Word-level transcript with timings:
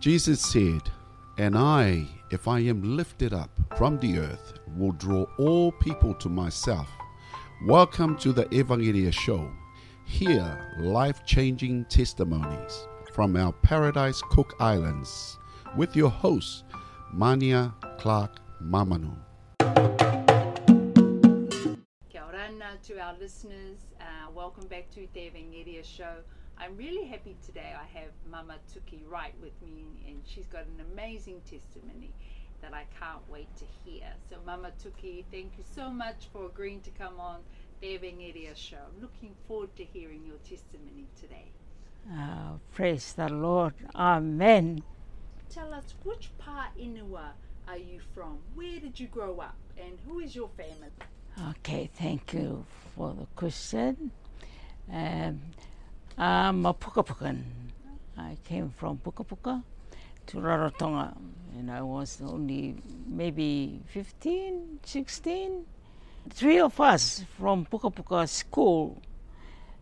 Jesus 0.00 0.40
said, 0.40 0.82
And 1.38 1.58
I, 1.58 2.06
if 2.30 2.46
I 2.46 2.60
am 2.60 2.96
lifted 2.96 3.34
up 3.34 3.50
from 3.76 3.98
the 3.98 4.20
earth, 4.20 4.52
will 4.76 4.92
draw 4.92 5.26
all 5.38 5.72
people 5.72 6.14
to 6.14 6.28
myself. 6.28 6.88
Welcome 7.66 8.16
to 8.18 8.32
the 8.32 8.44
Evangelia 8.44 9.12
Show. 9.12 9.50
Hear 10.04 10.76
life 10.78 11.26
changing 11.26 11.86
testimonies 11.86 12.86
from 13.12 13.36
our 13.36 13.52
Paradise 13.52 14.22
Cook 14.30 14.54
Islands 14.60 15.36
with 15.76 15.96
your 15.96 16.10
host, 16.10 16.62
Mania 17.12 17.74
Clark 17.98 18.38
Mamanu. 18.62 19.16
Kia 22.08 22.22
ora 22.22 22.48
to 22.84 23.00
our 23.00 23.16
listeners. 23.18 23.78
Uh, 24.00 24.30
welcome 24.32 24.68
back 24.68 24.88
to 24.92 25.08
the 25.12 25.20
Evangelia 25.20 25.84
Show. 25.84 26.22
I'm 26.60 26.76
really 26.76 27.06
happy 27.06 27.36
today. 27.44 27.72
I 27.74 27.86
have 27.98 28.10
Mama 28.28 28.56
Tuki 28.72 29.00
right 29.08 29.34
with 29.40 29.52
me, 29.62 29.84
and 30.08 30.22
she's 30.26 30.46
got 30.46 30.62
an 30.62 30.84
amazing 30.92 31.40
testimony 31.42 32.10
that 32.60 32.74
I 32.74 32.84
can't 32.98 33.22
wait 33.30 33.48
to 33.58 33.64
hear. 33.84 34.04
So, 34.28 34.36
Mama 34.44 34.72
Tuki, 34.82 35.24
thank 35.30 35.52
you 35.56 35.64
so 35.74 35.88
much 35.88 36.26
for 36.32 36.46
agreeing 36.46 36.80
to 36.80 36.90
come 36.90 37.20
on 37.20 37.40
the 37.80 37.96
Evangelia 37.96 38.56
show. 38.56 38.76
I'm 38.92 39.00
looking 39.00 39.36
forward 39.46 39.76
to 39.76 39.84
hearing 39.84 40.24
your 40.26 40.38
testimony 40.38 41.06
today. 41.20 41.52
Uh, 42.12 42.54
praise 42.74 43.12
the 43.12 43.28
Lord. 43.28 43.74
Amen. 43.94 44.82
Tell 45.48 45.72
us 45.72 45.94
which 46.02 46.30
part 46.38 46.70
Inua 46.76 47.30
are 47.68 47.78
you 47.78 48.00
from? 48.14 48.38
Where 48.54 48.80
did 48.80 48.98
you 48.98 49.06
grow 49.06 49.38
up? 49.38 49.56
And 49.76 49.98
who 50.06 50.18
is 50.18 50.34
your 50.34 50.48
family? 50.56 50.90
Okay, 51.50 51.88
thank 51.94 52.32
you 52.34 52.64
for 52.96 53.14
the 53.14 53.26
question. 53.36 54.10
Um, 54.92 55.40
I'm 56.20 56.66
a 56.66 56.74
Pukapukan. 56.74 57.44
I 58.16 58.36
came 58.42 58.70
from 58.70 58.98
Pukapuka 58.98 59.62
to 60.26 60.36
Rarotonga, 60.38 61.16
and 61.56 61.70
I 61.70 61.80
was 61.82 62.20
only 62.20 62.74
maybe 63.06 63.80
15, 63.86 64.80
16. 64.82 65.64
Three 66.30 66.58
of 66.58 66.80
us 66.80 67.24
from 67.38 67.66
Pukapuka 67.66 68.28
school, 68.28 69.00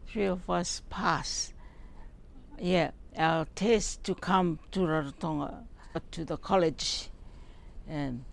three 0.07 0.27
of 0.27 0.51
us 0.51 0.83
passed. 0.91 1.55
Yeah, 2.61 2.91
our 3.17 3.47
test 3.55 4.05
to 4.05 4.15
come 4.15 4.59
to 4.73 4.81
Rarotonga, 4.81 5.65
to 6.11 6.25
the 6.27 6.37
college. 6.37 7.09
And 7.89 8.27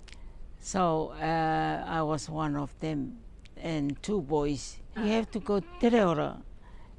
so 0.59 1.13
uh, 1.21 1.85
I 1.87 2.01
was 2.01 2.29
one 2.29 2.57
of 2.57 2.77
them, 2.81 3.19
and 3.55 3.95
two 4.03 4.19
boys. 4.19 4.79
You 4.97 5.03
have 5.03 5.31
to 5.31 5.39
go 5.39 5.61
Tereora. 5.79 6.41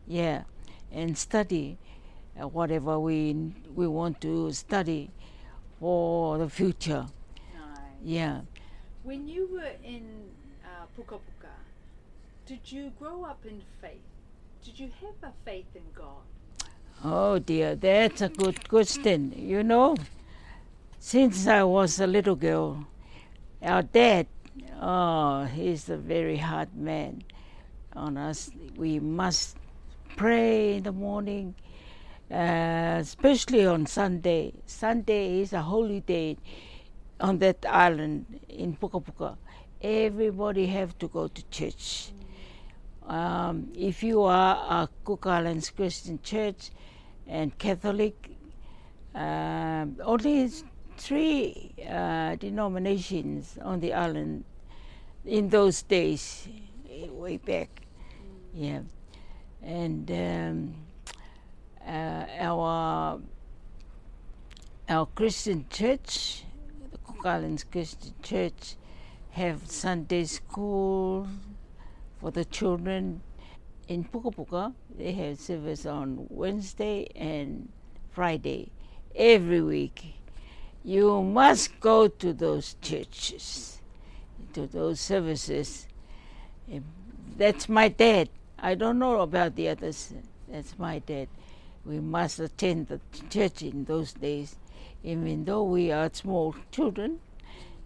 Yeah 0.07 0.45
and 0.95 1.19
study 1.19 1.77
uh, 2.41 2.49
whatever 2.49 2.99
we 2.99 3.53
we 3.75 3.87
want 3.87 4.21
to 4.21 4.53
study 4.53 5.11
for 5.81 6.39
the 6.39 6.49
future. 6.49 7.07
Nice. 7.55 7.79
Yeah. 8.03 8.41
When 9.03 9.29
you 9.29 9.49
were 9.53 9.75
in 9.85 10.31
uh, 10.65 10.87
Puka 10.97 11.19
Puka, 11.19 11.55
did 12.47 12.73
you 12.73 12.93
grow 12.99 13.25
up 13.25 13.45
in 13.45 13.63
faith? 13.81 14.01
Did 14.65 14.79
you 14.81 14.91
have 15.03 15.31
a 15.31 15.33
faith 15.45 15.67
in 15.75 15.83
God? 15.95 16.25
Oh 17.05 17.39
dear, 17.39 17.75
that's 17.75 18.23
a 18.23 18.29
good 18.29 18.69
question. 18.69 19.35
You 19.37 19.63
know, 19.63 19.97
since 20.99 21.47
I 21.47 21.63
was 21.65 22.01
a 22.01 22.07
little 22.07 22.37
girl, 22.37 22.87
our 23.63 23.83
dad, 23.83 24.27
oh, 24.81 25.45
he's 25.45 25.91
a 25.91 25.97
very 25.97 26.39
hard 26.39 26.75
man 26.75 27.23
on 27.95 28.17
us. 28.17 28.51
We 28.77 29.01
must 29.01 29.57
pray 30.17 30.77
in 30.77 30.85
the 30.85 30.93
morning, 30.93 31.55
uh, 32.31 32.99
especially 33.01 33.67
on 33.67 33.87
Sunday. 33.87 34.53
Sunday 34.67 35.41
is 35.41 35.53
a 35.53 35.63
holy 35.63 36.01
day 36.01 36.37
on 37.21 37.39
that 37.39 37.65
island 37.69 38.41
in 38.49 38.77
Puka 38.77 39.01
Puka. 39.01 39.37
Everybody 39.83 40.67
have 40.67 40.97
to 40.99 41.09
go 41.09 41.29
to 41.29 41.43
church. 41.51 42.13
Um, 43.07 43.69
if 43.77 44.03
you 44.03 44.23
are 44.23 44.83
a 44.83 44.89
Cook 45.05 45.27
Islands 45.27 45.71
Christian 45.71 46.21
Church 46.23 46.71
and 47.27 47.57
Catholic, 47.59 48.31
um, 49.15 49.97
only 50.03 50.51
three 50.97 51.75
uh, 51.89 52.37
denominations 52.37 53.59
on 53.61 53.81
the 53.81 53.93
island 53.93 54.45
in 55.27 55.49
those 55.49 55.83
days, 55.83 56.49
way 57.11 57.37
back. 57.37 57.83
Yeah 58.55 58.81
and 59.65 60.11
um, 60.11 60.75
uh, 61.87 62.27
our 62.39 63.21
our 64.89 65.07
Christian 65.07 65.65
church, 65.71 66.45
the 66.93 66.99
Cook 66.99 67.25
Islands 67.25 67.65
Christian 67.65 68.13
Church, 68.23 68.77
have 69.31 69.71
Sunday 69.71 70.25
school 70.25 71.27
for 72.21 72.31
the 72.31 72.45
children. 72.45 73.23
In 73.89 74.05
Puka 74.05 74.31
Puka, 74.31 74.73
they 74.97 75.13
have 75.13 75.39
service 75.39 75.85
on 75.85 76.27
Wednesday 76.31 77.09
and 77.15 77.69
Friday 78.11 78.71
every 79.15 79.61
week. 79.61 80.15
You 80.83 81.23
must 81.23 81.81
go 81.81 82.09
to 82.09 82.33
those 82.33 82.77
churches, 82.81 83.81
to 84.53 84.67
those 84.67 85.01
services. 85.01 85.87
That's 87.37 87.69
my 87.69 87.89
dad. 87.89 88.29
I 88.65 88.75
don't 88.75 88.99
know 88.99 89.21
about 89.21 89.57
the 89.57 89.69
others. 89.69 90.15
That's 90.49 90.79
my 90.79 90.99
dad. 91.01 91.29
We 91.85 92.01
must 92.01 92.41
attend 92.41 92.89
the 92.89 92.99
church 93.29 93.61
in 93.61 93.85
those 93.85 94.15
days, 94.15 94.57
even 95.03 95.45
though 95.45 95.65
we 95.65 95.93
are 95.93 96.09
small 96.11 96.57
children. 96.73 97.21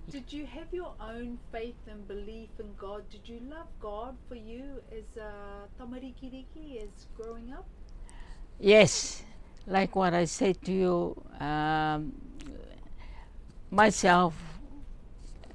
Did 0.09 0.33
you 0.33 0.47
have 0.47 0.73
your 0.73 0.93
own 1.01 1.41
faith 1.51 1.75
and 1.91 2.07
belief 2.07 2.51
in 2.61 2.71
God? 2.79 3.03
Did 3.11 3.29
you 3.29 3.41
love 3.51 3.67
God 3.81 4.17
for 4.29 4.37
you 4.37 4.63
as 4.93 5.17
a 5.17 5.67
tamarikiriki, 5.83 6.81
as 6.81 7.09
growing 7.17 7.53
up? 7.53 7.67
Yes, 8.61 9.25
like 9.67 9.97
what 9.97 10.15
I 10.15 10.27
said 10.27 10.63
to 10.63 10.73
you, 10.73 11.23
um, 11.41 12.13
myself, 13.73 14.35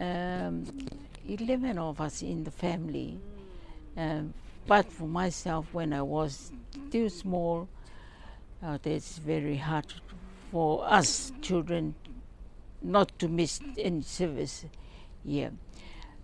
um, 0.01 0.65
11 1.25 1.77
of 1.77 2.01
us 2.01 2.21
in 2.21 2.43
the 2.43 2.51
family. 2.51 3.17
Mm. 3.95 4.19
Um, 4.19 4.33
but 4.67 4.91
for 4.91 5.07
myself, 5.07 5.67
when 5.73 5.93
I 5.93 6.01
was 6.01 6.51
still 6.87 7.09
small, 7.09 7.67
uh, 8.61 8.77
it's 8.85 9.17
very 9.17 9.57
hard 9.57 9.85
for 10.51 10.85
us 10.87 11.31
children 11.41 11.95
not 12.81 13.17
to 13.19 13.27
miss 13.27 13.59
any 13.77 14.01
service 14.01 14.65
here. 15.25 15.51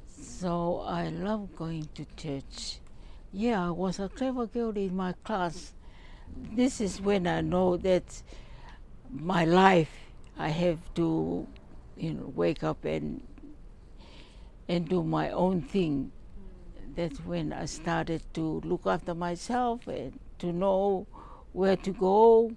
So 0.07 0.81
I 0.85 1.09
love 1.09 1.55
going 1.55 1.89
to 1.95 2.05
church. 2.15 2.79
Yeah, 3.31 3.67
I 3.67 3.71
was 3.71 3.99
a 3.99 4.09
clever 4.09 4.45
girl 4.45 4.71
in 4.71 4.95
my 4.95 5.13
class. 5.23 5.73
This 6.53 6.79
is 6.79 7.01
when 7.01 7.27
I 7.27 7.41
know 7.41 7.77
that 7.77 8.23
my 9.09 9.45
life, 9.45 9.91
I 10.37 10.49
have 10.49 10.79
to, 10.95 11.47
you 11.97 12.13
know, 12.13 12.31
wake 12.35 12.63
up 12.63 12.85
and 12.85 13.21
and 14.67 14.87
do 14.87 15.03
my 15.03 15.31
own 15.31 15.61
thing 15.63 16.11
that's 16.99 17.19
when 17.21 17.53
I 17.53 17.63
started 17.63 18.21
to 18.33 18.59
look 18.65 18.85
after 18.85 19.15
myself 19.15 19.87
and 19.87 20.19
to 20.39 20.51
know 20.51 21.07
where 21.53 21.77
to 21.77 21.91
go, 21.93 22.51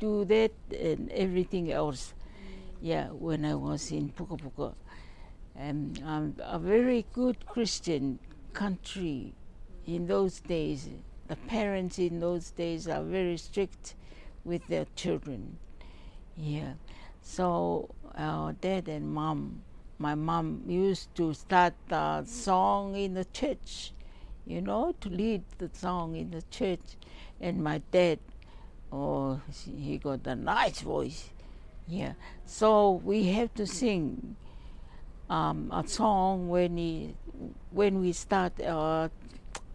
do 0.00 0.24
that 0.24 0.52
and 0.72 1.12
everything 1.12 1.70
else. 1.70 2.14
Yeah, 2.80 3.08
when 3.08 3.44
I 3.44 3.54
was 3.54 3.92
in 3.92 4.08
Puka 4.12 4.36
Puka. 4.36 4.72
And 5.54 6.00
a 6.42 6.58
very 6.58 7.04
good 7.12 7.44
Christian 7.44 8.18
country 8.54 9.34
in 9.86 10.06
those 10.06 10.40
days. 10.40 10.88
The 11.26 11.36
parents 11.36 11.98
in 11.98 12.20
those 12.20 12.50
days 12.52 12.88
are 12.88 13.02
very 13.02 13.36
strict 13.36 13.94
with 14.42 14.66
their 14.68 14.86
children. 14.96 15.58
Yeah. 16.34 16.74
So 17.20 17.90
our 18.16 18.54
dad 18.54 18.88
and 18.88 19.12
mom 19.12 19.64
my 19.98 20.14
mom 20.14 20.62
used 20.66 21.12
to 21.16 21.34
start 21.34 21.74
the 21.88 22.24
song 22.24 22.94
in 22.94 23.14
the 23.14 23.24
church, 23.26 23.92
you 24.46 24.60
know, 24.60 24.94
to 25.00 25.08
lead 25.08 25.42
the 25.58 25.68
song 25.72 26.14
in 26.14 26.30
the 26.30 26.42
church. 26.50 26.96
And 27.40 27.62
my 27.62 27.82
dad, 27.90 28.20
oh, 28.92 29.40
he 29.66 29.98
got 29.98 30.26
a 30.26 30.36
nice 30.36 30.80
voice. 30.80 31.30
Yeah. 31.88 32.12
So 32.46 33.00
we 33.04 33.24
have 33.32 33.52
to 33.54 33.66
sing 33.66 34.36
um, 35.28 35.70
a 35.72 35.86
song 35.86 36.48
when 36.48 36.76
he, 36.76 37.14
when 37.70 38.00
we 38.00 38.12
start 38.12 38.52
our 38.62 39.10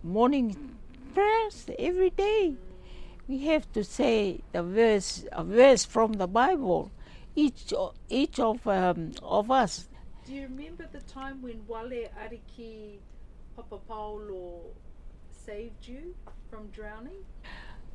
morning 0.04 0.76
prayers 1.14 1.66
every 1.78 2.12
day. 2.12 2.56
We 3.28 3.40
have 3.46 3.72
to 3.74 3.84
say 3.84 4.42
the 4.52 4.64
verse, 4.64 5.26
a 5.32 5.44
verse 5.44 5.84
from 5.84 6.14
the 6.14 6.28
Bible. 6.28 6.92
Each 7.36 7.74
each 8.10 8.40
of 8.40 8.68
um, 8.68 9.14
of 9.24 9.50
us 9.50 9.88
do 10.26 10.34
you 10.34 10.44
remember 10.44 10.88
the 10.92 11.02
time 11.02 11.42
when 11.42 11.62
Wale 11.68 12.08
Ariki 12.16 13.00
Papa 13.56 13.78
Paulo 13.88 14.62
saved 15.30 15.88
you 15.88 16.16
from 16.50 16.68
drowning? 16.68 17.26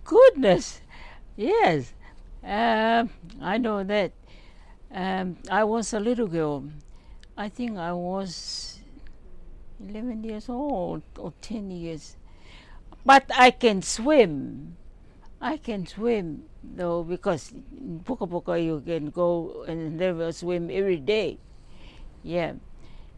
Goodness, 0.05 0.81
yes. 1.37 1.95
Um, 2.45 3.11
I 3.41 3.59
know 3.59 3.83
that. 3.83 4.13
Um, 4.93 5.37
I 5.51 5.65
was 5.65 5.93
a 5.93 6.01
little 6.01 6.27
girl. 6.27 6.65
I 7.37 7.49
think 7.49 7.79
I 7.79 7.93
was 7.93 8.79
11 9.81 10.25
years 10.25 10.49
old 10.49 11.03
or 11.19 11.33
10 11.41 11.71
years. 11.71 12.17
But 13.05 13.31
I 13.35 13.51
can 13.51 13.81
swim. 13.83 14.77
I 15.41 15.57
can 15.57 15.87
swim 15.87 16.45
though 16.63 17.05
because 17.05 17.53
in 17.53 18.01
Puka 18.05 18.27
Puka 18.27 18.61
you 18.61 18.83
can 18.85 19.11
go 19.11 19.65
and 19.69 19.97
never 19.97 20.33
swim 20.33 20.69
every 20.71 20.97
day. 20.97 21.39
Yeah. 22.29 22.53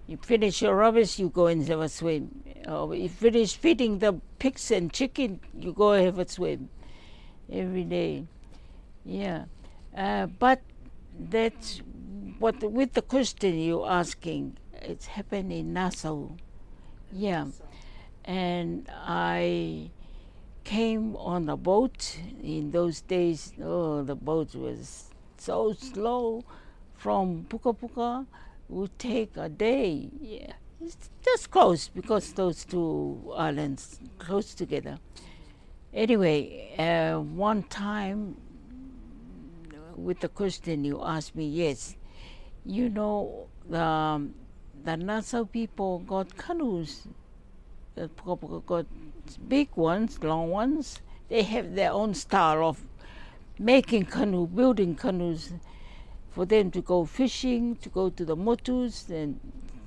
You 0.06 0.18
finish 0.18 0.62
your 0.62 0.76
rubbish, 0.76 1.18
you 1.18 1.30
go 1.30 1.48
and 1.48 1.66
have 1.66 1.80
a 1.80 1.88
swim. 1.88 2.44
Or 2.68 2.94
you 2.94 3.08
finish 3.08 3.56
feeding 3.56 3.98
the 3.98 4.20
pigs 4.38 4.70
and 4.70 4.92
chicken, 4.92 5.40
you 5.52 5.72
go 5.72 5.92
have 5.92 6.20
a 6.20 6.28
swim 6.28 6.68
every 7.50 7.82
day. 7.82 8.26
Yeah. 9.04 9.46
Uh, 9.96 10.26
but 10.26 10.62
that's 11.18 11.82
what 12.38 12.62
with 12.62 12.92
the 12.92 13.02
question 13.02 13.58
you're 13.58 13.90
asking, 13.90 14.58
it's 14.80 15.06
happened 15.06 15.50
in 15.52 15.72
Nassau. 15.72 16.28
Yeah. 17.12 17.46
And 18.24 18.88
I 18.94 19.90
came 20.62 21.16
on 21.16 21.48
a 21.48 21.56
boat. 21.56 22.16
In 22.44 22.70
those 22.70 23.00
days, 23.00 23.54
oh, 23.60 24.04
the 24.04 24.14
boat 24.14 24.54
was 24.54 25.10
so 25.36 25.72
slow 25.72 26.44
from 26.94 27.46
Puka 27.48 27.72
Puka. 27.72 28.26
Would 28.70 28.96
take 29.00 29.36
a 29.36 29.48
day. 29.48 30.10
Yeah, 30.20 30.52
it's 30.80 31.10
just 31.24 31.50
close 31.50 31.88
because 31.88 32.32
those 32.34 32.64
two 32.64 33.32
islands 33.36 33.98
close 34.18 34.54
together. 34.54 34.98
Anyway, 35.92 36.72
uh, 36.78 37.18
one 37.18 37.64
time 37.64 38.36
with 39.96 40.20
the 40.20 40.28
question 40.28 40.84
you 40.84 41.02
asked 41.02 41.34
me, 41.34 41.48
yes, 41.48 41.96
you 42.64 42.88
know 42.88 43.48
the 43.68 43.82
um, 43.82 44.34
the 44.84 44.96
Nassau 44.96 45.44
people 45.44 45.98
got 46.06 46.36
canoes. 46.36 47.08
The 47.96 48.08
Puka 48.08 48.36
Puka 48.36 48.60
got 48.66 48.86
big 49.48 49.68
ones, 49.74 50.22
long 50.22 50.48
ones. 50.48 51.00
They 51.28 51.42
have 51.42 51.74
their 51.74 51.90
own 51.90 52.14
style 52.14 52.68
of 52.68 52.80
making 53.58 54.04
canoe, 54.06 54.46
building 54.46 54.94
canoes 54.94 55.54
for 56.30 56.46
them 56.46 56.70
to 56.70 56.80
go 56.80 57.04
fishing, 57.04 57.76
to 57.76 57.88
go 57.88 58.10
to 58.10 58.24
the 58.24 58.36
motus, 58.36 59.08
and 59.08 59.40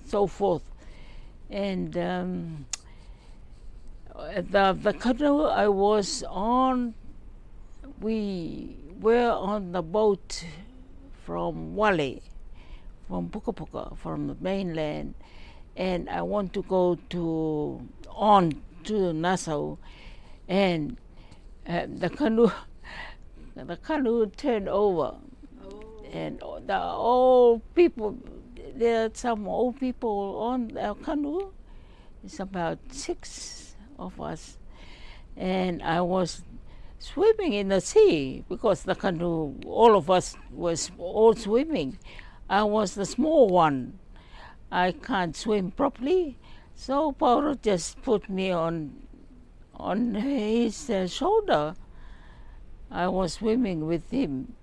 so 0.06 0.28
forth. 0.28 0.63
And 1.50 1.98
um, 1.98 2.66
the 4.13 4.78
the 4.80 4.94
canoe 4.94 5.44
I 5.44 5.68
was 5.68 6.24
on, 6.30 6.94
we 8.00 8.78
were 9.00 9.31
on 9.31 9.72
the 9.72 9.81
boat 9.81 10.45
from 11.25 11.75
Wale, 11.75 12.19
from 13.07 13.30
Pukapuka, 13.30 13.98
from 13.98 14.28
the 14.28 14.36
mainland, 14.39 15.16
and 15.75 16.10
I 16.10 16.22
want 16.22 16.54
to 16.54 16.63
go 16.63 16.98
to 17.10 17.88
on 18.10 18.62
to 18.86 19.13
Nassau, 19.13 19.78
and 20.48 20.98
uh, 21.68 21.86
the 21.88 22.10
canoe, 22.10 22.51
the 23.56 23.78
canoe 23.78 24.28
turned 24.28 24.68
over, 24.69 25.16
and 26.13 26.39
the 26.68 26.80
old 26.80 27.62
people, 27.74 28.18
there 28.75 29.06
are 29.06 29.12
some 29.13 29.48
old 29.48 29.80
people 29.80 30.38
on 30.39 30.77
our 30.77 30.95
canoe. 30.95 31.51
It's 32.24 32.39
about 32.39 32.77
six 32.92 33.75
of 33.98 34.21
us, 34.21 34.57
and 35.36 35.81
I 35.81 36.01
was 36.01 36.44
swimming 37.00 37.54
in 37.54 37.69
the 37.69 37.81
sea 37.81 38.45
because 38.48 38.83
the 38.83 38.95
canoe, 38.95 39.56
all 39.65 39.98
of 39.98 40.10
us 40.10 40.38
was 40.51 40.92
all 40.98 41.33
swimming. 41.33 41.98
I 42.48 42.63
was 42.63 42.94
the 42.94 43.06
small 43.06 43.50
one. 43.50 44.00
I 44.71 44.92
can't 44.92 45.36
swim 45.36 45.71
properly, 45.71 46.38
so 46.75 47.12
Paulo 47.12 47.56
just 47.56 48.01
put 48.04 48.30
me 48.30 48.51
on 48.51 49.01
on 49.74 50.13
his 50.13 50.89
uh, 50.89 51.07
shoulder. 51.07 51.74
I 52.92 53.07
was 53.07 53.33
swimming 53.33 53.88
with 53.88 54.12
him 54.12 54.54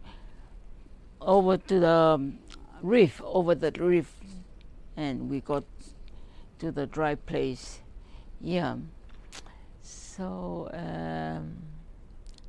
over 1.20 1.56
to 1.56 1.80
the 1.80 1.88
um, 1.88 2.38
reef, 2.82 3.20
over 3.24 3.54
the 3.54 3.70
reef, 3.72 4.12
and 4.96 5.30
we 5.30 5.40
got 5.40 5.64
to 6.58 6.70
the 6.70 6.86
dry 6.86 7.14
place. 7.14 7.80
Yeah. 8.40 8.76
So 9.82 10.70
um, 10.72 11.56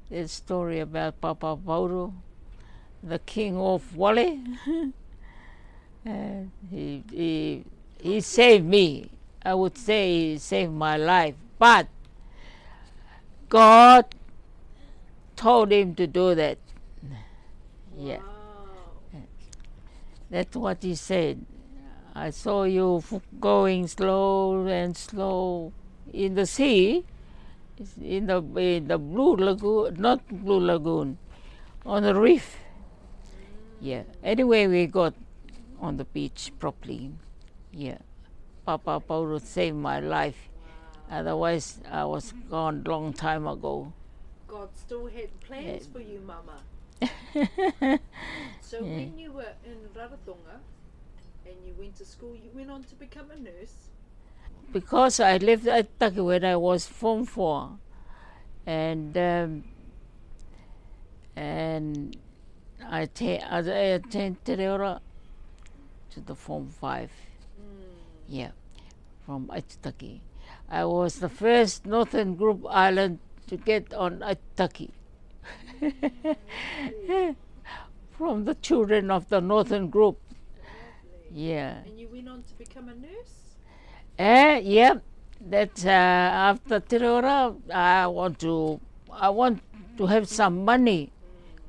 the 0.10 0.28
story 0.28 0.80
about 0.80 1.22
Papa 1.22 1.58
Paulo, 1.66 2.14
the 3.04 3.20
king 3.20 3.58
of 3.58 3.96
Wale. 3.96 4.40
uh, 6.06 6.12
he, 6.70 7.04
he, 7.12 7.64
he 8.00 8.22
saved 8.22 8.66
me. 8.66 9.10
I 9.44 9.54
would 9.54 9.78
say 9.78 10.32
he 10.32 10.38
saved 10.38 10.74
my 10.74 10.98
life, 10.98 11.36
but 11.58 11.88
God 13.50 14.06
told 15.36 15.72
him 15.72 15.96
to 15.96 16.06
do 16.08 16.36
that. 16.36 16.58
Yeah. 17.98 18.20
That's 20.32 20.56
what 20.56 20.82
he 20.82 20.96
said. 20.96 21.46
I 22.16 22.32
saw 22.32 22.64
you 22.64 23.04
going 23.40 23.88
slow 23.88 24.66
and 24.66 24.96
slow 24.96 25.72
in 26.12 26.36
the 26.36 26.46
sea, 26.46 27.06
in 28.02 28.28
the 28.28 28.42
in 28.56 28.88
the 28.88 28.98
blue 28.98 29.36
lagoon, 29.36 29.96
not 30.00 30.26
blue 30.28 30.60
lagoon, 30.60 31.18
on 31.86 32.04
the 32.04 32.16
reef. 32.16 32.58
Yeah. 33.80 34.04
Anyway, 34.24 34.68
we 34.68 34.88
got 34.88 35.14
on 35.80 35.98
the 35.98 36.06
beach 36.06 36.52
properly. 36.60 37.12
Yeah. 37.72 37.98
Papa 38.66 39.00
Paulo 39.00 39.40
saved 39.40 39.78
my 39.78 40.00
life. 40.00 40.50
Otherwise, 41.10 41.80
I 41.90 42.06
was 42.06 42.34
gone 42.50 42.84
a 42.86 42.90
long 42.90 43.12
time 43.12 43.48
ago. 43.48 43.92
God 44.48 44.70
still 44.76 45.08
had 45.08 45.28
plans 45.42 45.88
Yeah. 45.88 45.92
for 45.92 46.00
you, 46.00 46.22
Mama. 46.24 46.60
So 48.72 48.78
Yeah. 48.78 49.04
when 49.04 49.20
you 49.20 49.34
were 49.34 49.54
in 49.66 49.76
Rarotonga 49.94 50.64
and 51.46 51.56
you 51.68 51.74
went 51.78 51.98
to 51.98 52.06
school, 52.06 52.34
you 52.34 52.50
went 52.56 52.72
on 52.72 52.86
to 52.86 52.96
become 52.96 53.30
a 53.30 53.36
nurse. 53.36 53.90
because 54.72 55.20
I 55.20 55.36
lived 55.36 55.68
at 55.68 56.00
Taki 56.00 56.22
when 56.22 56.46
I 56.46 56.56
was 56.56 56.88
Form 56.88 57.26
4. 57.26 57.72
And 58.66 59.18
um, 59.18 59.66
and 61.36 62.16
I, 62.88 63.08
ta- 63.08 63.44
I 63.52 63.60
attended 63.60 64.46
Tereora 64.46 65.02
to 66.12 66.22
the 66.22 66.36
Form 66.36 66.70
5. 66.70 67.12
Hmm. 67.12 67.74
Yeah, 68.30 68.52
from 69.26 69.48
Aitutaki. 69.48 70.22
I 70.70 70.86
was 70.86 71.20
the 71.20 71.28
first 71.28 71.86
Northern 71.86 72.36
Group 72.36 72.66
Island 72.70 73.20
to 73.48 73.58
get 73.58 73.94
on 73.94 74.24
Aitutaki. 74.24 74.92
Hmm. 75.82 77.32
from 78.22 78.46
the 78.46 78.54
children 78.62 79.10
of 79.10 79.28
the 79.30 79.42
Northern 79.42 79.90
Group. 79.90 80.20
Yeah. 81.34 81.82
And 81.84 82.00
you 82.00 82.08
went 82.08 82.30
on 82.30 82.44
to 82.44 82.54
become 82.54 82.88
a 82.88 82.94
nurse? 82.94 83.58
Eh, 84.20 84.62
yeah. 84.64 85.00
That 85.50 85.84
uh, 85.84 85.90
after 86.54 86.80
Tereora, 86.80 87.58
I 87.74 88.06
want 88.06 88.38
to, 88.42 88.80
I 89.12 89.30
want 89.30 89.64
to 89.98 90.06
have 90.06 90.30
some 90.30 90.64
money 90.64 91.10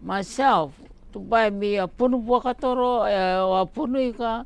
myself 0.03 0.75
to 1.15 1.21
buy 1.21 1.49
me 1.49 1.79
a 1.79 1.89
punu 1.89 2.21
wakatoro 2.21 3.09
uh, 3.09 3.49
or 3.49 3.63
a 3.63 3.65
punu 3.65 4.11
ika, 4.13 4.45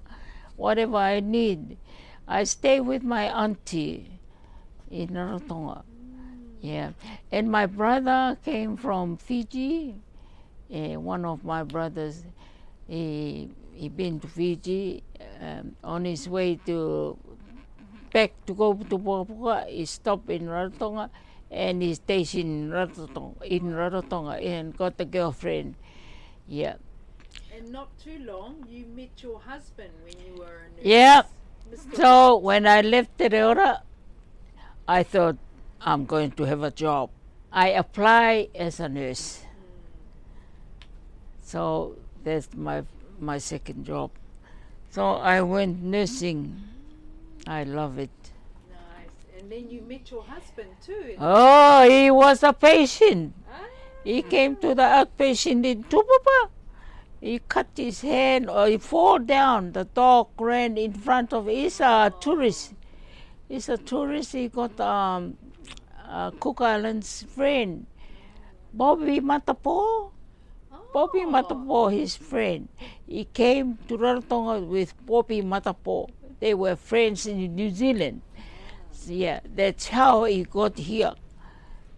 whatever 0.55 0.99
I 0.99 1.19
need. 1.19 1.77
I 2.29 2.45
stay 2.45 2.79
with 2.79 3.03
my 3.03 3.25
auntie 3.35 4.21
in 4.93 5.09
Rarotonga. 5.09 5.83
Yeah, 6.61 6.93
and 7.33 7.51
my 7.51 7.67
brother 7.67 8.39
came 8.45 8.77
from 8.77 9.17
Fiji. 9.17 10.06
Uh, 10.73 10.99
one 10.99 11.25
of 11.25 11.45
my 11.45 11.63
brothers, 11.63 12.25
he 12.89 13.49
he 13.73 13.89
been 13.89 14.19
to 14.21 14.27
Fiji 14.27 15.03
um, 15.41 15.77
on 15.85 16.05
his 16.05 16.29
way 16.29 16.57
to 16.67 17.17
back 18.13 18.33
to 18.47 18.55
go 18.55 18.75
to 18.75 18.99
Papua. 18.99 19.65
He 19.69 19.85
stopped 19.85 20.31
in 20.31 20.47
Rarotonga 20.47 21.11
and 21.51 21.83
he 21.83 21.95
stays 21.95 22.35
in 22.35 22.71
Rarotonga, 22.71 23.43
in 23.45 23.73
Rarotonga 23.73 24.45
and 24.45 24.77
got 24.77 24.95
a 24.99 25.05
girlfriend. 25.05 25.77
Yeah. 26.49 26.77
And 27.55 27.71
not 27.73 27.89
too 27.99 28.19
long, 28.25 28.67
you 28.69 28.87
met 28.87 29.23
your 29.23 29.41
husband 29.41 29.91
when 30.03 30.15
you 30.27 30.41
were 30.41 30.67
a 30.67 30.77
nurse. 30.77 30.85
Yeah. 30.85 31.23
Mr. 31.71 31.97
So 31.97 32.37
when 32.39 32.67
I 32.67 32.81
left 32.81 33.19
Tereora, 33.19 33.81
I 34.87 35.03
thought 35.03 35.37
I'm 35.81 36.05
going 36.07 36.31
to 36.33 36.45
have 36.45 36.63
a 36.63 36.71
job. 36.71 37.11
I 37.53 37.71
apply 37.71 38.49
as 38.55 38.81
a 38.81 38.89
nurse. 38.89 39.46
So 41.47 41.95
that's 42.27 42.51
my 42.59 42.83
my 43.23 43.39
second 43.39 43.87
job. 43.87 44.11
So 44.91 45.23
I 45.23 45.43
went 45.47 45.79
nursing. 45.79 46.59
I 47.47 47.63
love 47.63 48.03
it. 48.03 48.11
Nice. 48.67 49.15
And 49.39 49.47
then 49.47 49.71
you 49.71 49.81
met 49.87 50.11
your 50.11 50.27
husband 50.27 50.75
too. 50.83 51.15
Oh, 51.23 51.87
he 51.89 52.11
was 52.11 52.43
a 52.43 52.53
patient. 52.53 53.31
Ah, 53.47 53.63
He 54.03 54.23
came 54.27 54.57
to 54.59 54.75
the 54.75 54.83
outpatient 54.83 55.63
in 55.63 55.85
Tupapa. 55.87 56.51
He 57.21 57.39
cut 57.39 57.71
his 57.79 58.01
hand 58.03 58.51
or 58.51 58.67
he 58.67 58.79
fall 58.79 59.19
down. 59.23 59.71
The 59.71 59.85
dog 59.87 60.35
ran 60.41 60.77
in 60.77 60.93
front 60.99 61.33
of 61.33 61.47
he's 61.47 61.79
a 61.79 62.13
tourist. 62.21 62.75
He's 63.49 63.69
a 63.69 63.79
tourist. 63.79 64.33
He 64.35 64.49
got 64.49 64.75
um, 64.83 65.39
uh, 66.03 66.33
Cook 66.43 66.61
Islands 66.61 67.23
friend, 67.31 67.87
Bobby 68.75 69.21
Matapo. 69.23 70.11
Bobby 70.97 71.29
Oh. 71.29 71.31
Matapo, 71.31 71.93
his 71.93 72.17
friend. 72.17 72.73
He 73.07 73.27
came 73.27 73.77
to 73.87 73.99
Rarotonga 73.99 74.67
with 74.67 74.97
Bobby 75.05 75.43
Matapo. 75.43 76.09
They 76.41 76.55
were 76.55 76.75
friends 76.75 77.27
in 77.27 77.55
New 77.55 77.69
Zealand. 77.69 78.23
So, 78.93 79.13
yeah, 79.13 79.41
that's 79.45 79.89
how 79.89 80.25
he 80.25 80.45
got 80.45 80.79
here. 80.79 81.13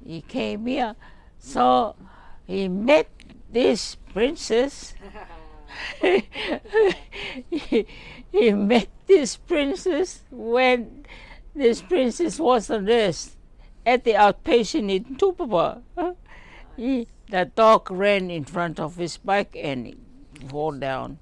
He 0.04 0.22
came 0.22 0.66
here. 0.66 0.96
So 1.38 1.94
he 2.44 2.66
met 2.66 3.06
this 3.48 3.94
princess. 3.94 4.94
he, 6.02 6.26
he 8.32 8.50
met 8.50 8.88
this 9.06 9.36
princess 9.36 10.24
when 10.28 11.06
this 11.54 11.82
princess 11.82 12.40
was 12.40 12.68
a 12.68 12.80
nurse 12.82 13.36
at 13.86 14.02
the 14.02 14.14
outpatient 14.18 14.90
in 14.90 15.14
Tupapa. 15.14 15.86
He, 16.78 17.08
the 17.28 17.50
dog 17.56 17.90
ran 17.90 18.30
in 18.30 18.44
front 18.44 18.78
of 18.78 18.94
his 18.94 19.16
bike 19.16 19.56
and 19.60 19.96
fall 20.48 20.70
down 20.70 21.18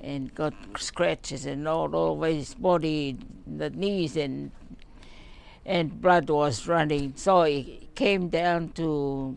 and 0.00 0.32
got 0.32 0.54
scratches 0.78 1.44
and 1.44 1.66
all 1.66 1.96
over 1.96 2.28
his 2.28 2.54
body, 2.54 3.18
the 3.44 3.70
knees 3.70 4.16
and 4.16 4.52
and 5.66 6.00
blood 6.00 6.30
was 6.30 6.68
running. 6.68 7.14
So 7.16 7.42
he 7.42 7.88
came 7.96 8.28
down 8.28 8.68
to 8.74 9.36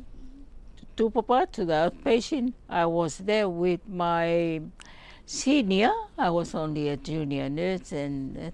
Tupapa 0.95 1.51
to 1.53 1.65
the 1.65 1.74
outpatient. 1.74 2.53
I 2.69 2.86
was 2.86 3.17
there 3.17 3.50
with 3.50 3.88
my 3.88 4.62
senior. 5.25 5.93
I 6.15 6.29
was 6.29 6.53
only 6.53 6.89
a 6.89 6.98
junior 6.98 7.50
nurse, 7.50 7.91
and 7.91 8.38
uh, 8.38 8.51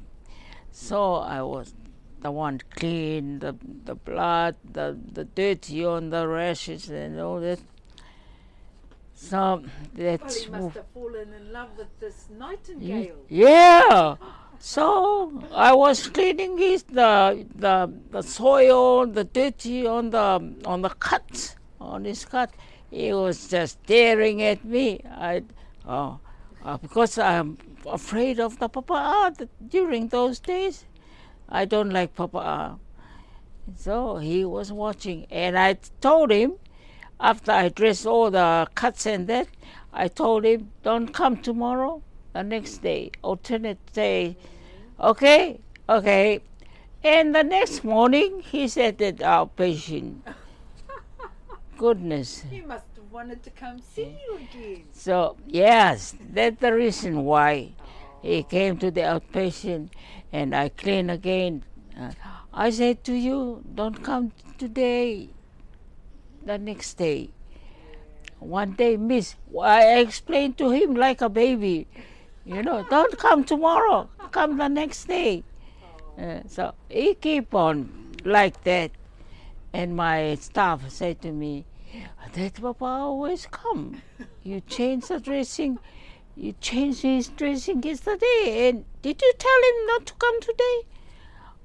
so 0.72 1.16
I 1.16 1.42
was 1.42 1.74
the 2.22 2.32
one 2.32 2.60
clean 2.76 3.40
the 3.40 3.56
the 3.86 3.96
blood, 3.96 4.56
the 4.64 4.98
the 5.14 5.26
dirty 5.26 5.84
on 5.86 6.10
the 6.10 6.28
rashes 6.28 6.90
and 6.90 7.20
all 7.20 7.40
that. 7.42 7.60
So 9.16 9.38
Well, 9.38 9.64
that's 9.94 10.44
he 10.44 10.50
must 10.50 10.76
have 10.76 10.88
fallen 10.94 11.34
in 11.34 11.52
love 11.54 11.70
with 11.78 12.00
this 12.00 12.28
nightingale. 12.38 13.18
yeah. 13.30 14.16
So 14.60 15.42
I 15.54 15.74
was 15.74 16.08
cleaning 16.08 16.58
his 16.58 16.84
the 16.84 17.46
the 17.56 17.92
the 18.12 18.22
soil, 18.22 19.08
the 19.08 19.24
dirty 19.24 19.88
on 19.88 20.12
the 20.12 20.54
on 20.66 20.82
the 20.82 20.90
cut 20.90 21.56
on 21.80 22.06
his 22.06 22.26
cut. 22.26 22.52
He 22.90 23.14
was 23.14 23.48
just 23.48 23.80
staring 23.86 24.42
at 24.44 24.64
me. 24.66 25.02
I 25.10 25.44
oh 25.88 26.20
uh, 26.64 26.78
because 26.78 27.18
I'm 27.18 27.58
afraid 27.86 28.40
of 28.40 28.60
the 28.60 28.70
papa 28.70 29.34
th- 29.38 29.50
during 29.68 30.10
those 30.10 30.40
days. 30.40 30.86
I 31.52 31.66
don't 31.66 31.90
like 31.90 32.16
papa. 32.16 32.80
So 33.76 34.18
he 34.18 34.46
was 34.46 34.72
watching, 34.72 35.28
and 35.30 35.60
I 35.60 35.78
told 36.00 36.32
him 36.32 36.54
after 37.20 37.52
I 37.52 37.70
dressed 37.70 38.06
all 38.06 38.32
the 38.32 38.68
cuts 38.74 39.06
and 39.06 39.28
that, 39.28 39.48
I 39.94 40.08
told 40.08 40.46
him, 40.46 40.72
"Don't 40.82 41.14
come 41.14 41.38
tomorrow." 41.38 42.02
The 42.34 42.44
next 42.44 42.78
day, 42.78 43.12
alternate 43.22 43.86
day, 43.92 44.38
okay, 45.00 45.60
okay. 45.90 46.40
And 47.04 47.36
the 47.36 47.44
next 47.44 47.84
morning, 47.84 48.40
he's 48.40 48.78
at 48.78 48.98
the 48.98 49.14
oh, 49.22 49.46
outpatient. 49.46 50.22
Goodness. 51.78 52.46
He 52.50 52.62
must 52.62 52.86
have 52.96 53.12
wanted 53.12 53.44
to 53.44 53.50
come 53.50 53.82
see 53.82 54.16
you 54.26 54.36
again. 54.38 54.84
So 54.94 55.36
yes, 55.46 56.16
that's 56.32 56.62
the 56.62 56.74
reason 56.74 57.26
why 57.26 57.74
he 58.22 58.44
came 58.44 58.78
to 58.78 58.92
the 58.92 59.02
outpatient, 59.02 59.90
and 60.32 60.56
I 60.56 60.70
clean 60.70 61.10
again. 61.10 61.64
Uh, 61.98 62.12
I 62.54 62.70
said 62.70 63.04
to 63.06 63.14
you, 63.14 63.64
don't 63.76 64.04
come 64.04 64.32
today. 64.58 65.30
The 66.44 66.58
next 66.58 66.96
day, 66.96 67.30
one 68.40 68.72
day, 68.74 68.98
miss. 68.98 69.36
I 69.62 70.00
explained 70.00 70.58
to 70.58 70.72
him 70.72 70.96
like 70.96 71.22
a 71.22 71.30
baby, 71.30 71.88
you 72.46 72.64
know, 72.64 72.84
don't 72.90 73.16
come 73.20 73.44
tomorrow. 73.44 74.10
Come 74.32 74.58
the 74.58 74.68
next 74.68 75.06
day. 75.06 75.44
Uh, 76.18 76.40
so 76.48 76.74
he 76.90 77.14
keep 77.14 77.54
on 77.54 78.16
like 78.26 78.64
that, 78.64 78.92
and 79.72 79.96
my 79.96 80.36
staff 80.36 80.90
said 80.90 81.22
to 81.22 81.32
me, 81.32 81.66
that 82.34 82.62
Papa 82.62 82.86
always 82.86 83.46
come. 83.52 84.02
You 84.44 84.62
change 84.62 85.08
the 85.08 85.20
dressing. 85.20 85.78
You 86.36 86.54
changed 86.62 87.02
his 87.02 87.28
dressing 87.28 87.84
yesterday. 87.84 88.70
And 88.70 88.86
did 89.02 89.22
you 89.22 89.34
tell 89.38 89.62
him 89.70 89.86
not 89.88 90.06
to 90.08 90.14
come 90.16 90.42
today? 90.42 90.82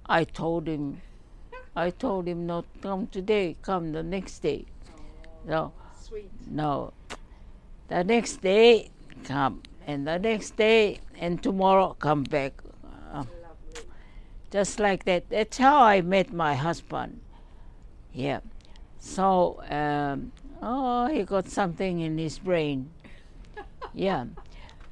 I 0.06 0.24
told 0.24 0.66
him. 0.66 1.02
I 1.74 1.90
told 1.90 2.26
him 2.26 2.46
not 2.46 2.64
to 2.74 2.80
come 2.80 3.06
today. 3.06 3.56
Come 3.62 3.92
the 3.92 4.02
next 4.02 4.40
day. 4.40 4.66
No, 5.46 5.72
Sweet. 6.00 6.30
no. 6.50 6.92
The 7.88 8.02
next 8.02 8.38
day, 8.42 8.90
come. 9.24 9.62
And 9.86 10.06
the 10.06 10.18
next 10.18 10.56
day, 10.56 10.98
and 11.18 11.40
tomorrow, 11.40 11.94
come 11.98 12.24
back. 12.24 12.54
Uh, 13.12 13.24
just 14.50 14.80
like 14.80 15.04
that. 15.04 15.28
That's 15.30 15.58
how 15.58 15.82
I 15.82 16.00
met 16.00 16.32
my 16.32 16.54
husband. 16.54 17.20
Yeah. 18.12 18.40
So, 18.98 19.62
um, 19.70 20.32
oh, 20.60 21.06
he 21.06 21.22
got 21.22 21.48
something 21.48 22.00
in 22.00 22.18
his 22.18 22.38
brain. 22.40 22.90
Yeah. 23.94 24.24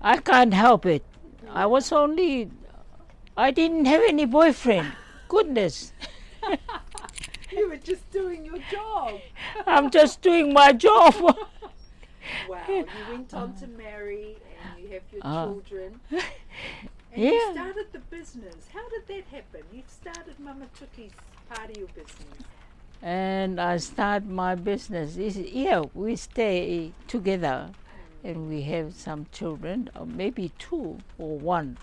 I 0.04 0.18
can't 0.18 0.54
help 0.54 0.87
it. 0.87 1.02
I 1.50 1.66
was 1.66 1.90
only, 1.90 2.50
I 3.37 3.50
didn't 3.50 3.87
have 3.87 4.02
any 4.06 4.25
boyfriend. 4.26 4.92
Goodness. 5.28 5.92
You 7.52 7.68
were 7.68 7.76
just 7.76 8.11
doing 8.11 8.44
your 8.44 8.58
job. 8.70 9.20
I'm 9.66 9.88
just 9.90 10.20
doing 10.23 10.52
my 10.52 10.73
job. 10.73 11.14
Wow. 12.49 12.58
You 12.68 12.87
went 13.11 13.32
on 13.34 13.54
to 13.56 13.66
marry 13.68 14.37
and 14.64 14.82
you 14.82 14.88
have 14.94 15.02
your 15.12 15.20
Ah. 15.23 15.44
children. 15.44 16.00
And 16.11 17.23
you 17.23 17.52
started 17.52 17.87
the 17.92 17.99
business. 18.00 18.66
How 18.73 18.88
did 18.88 19.06
that 19.08 19.25
happen? 19.30 19.61
You 19.73 19.82
started 19.87 20.40
Mama 20.40 20.66
Tuki's 20.76 21.12
part 21.49 21.70
of 21.70 21.76
your 21.76 21.88
business. 21.88 22.38
and 23.02 23.61
I 23.61 23.76
start 23.76 24.25
my 24.25 24.54
business. 24.56 25.16
Yeah, 25.16 25.84
we 25.94 26.16
stay 26.16 26.92
together, 27.06 27.70
and 28.25 28.49
we 28.49 28.62
have 28.62 28.95
some 28.95 29.26
children, 29.31 29.90
or 29.95 30.07
maybe 30.07 30.50
two 30.59 30.99
or 31.19 31.38
one. 31.38 31.76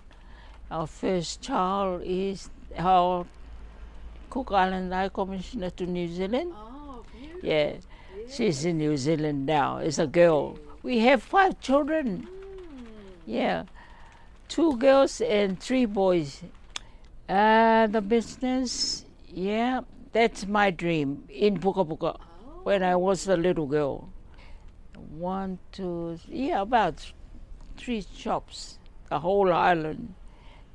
Our 0.72 0.88
first 0.88 1.42
child 1.42 2.02
is 2.04 2.50
our 2.78 3.26
Cook 4.30 4.52
Island 4.52 4.92
High 4.92 5.10
Commissioner 5.10 5.70
to 5.72 5.86
New 5.86 6.08
Zealand. 6.08 6.52
Oh, 6.56 7.04
beautiful. 7.14 7.48
Yeah, 7.48 7.74
she's 8.30 8.66
in 8.66 8.80
New 8.80 8.98
Zealand 8.98 9.46
now. 9.46 9.78
It's 9.78 10.00
a 10.00 10.08
girl. 10.08 10.58
We 10.82 11.00
have 11.00 11.22
five 11.22 11.60
children. 11.62 12.28
Yeah, 13.28 13.66
two 14.48 14.78
girls 14.78 15.22
and 15.22 15.60
three 15.60 15.86
boys. 15.86 16.42
Uh, 17.30 17.88
the 17.88 18.02
business, 18.02 19.06
yeah, 19.28 19.82
that's 20.12 20.48
my 20.48 20.72
dream 20.72 21.24
in 21.30 21.60
Puka 21.60 21.86
Puka 21.86 22.18
Oh, 22.18 22.60
when 22.64 22.84
I 22.84 22.96
was 22.96 23.28
a 23.28 23.38
little 23.38 23.68
girl. 23.68 24.10
One, 25.12 25.60
two, 25.72 26.18
yeah, 26.28 26.62
about 26.62 27.12
three 27.78 28.04
shops, 28.16 28.80
the 29.10 29.20
whole 29.20 29.52
island. 29.52 30.16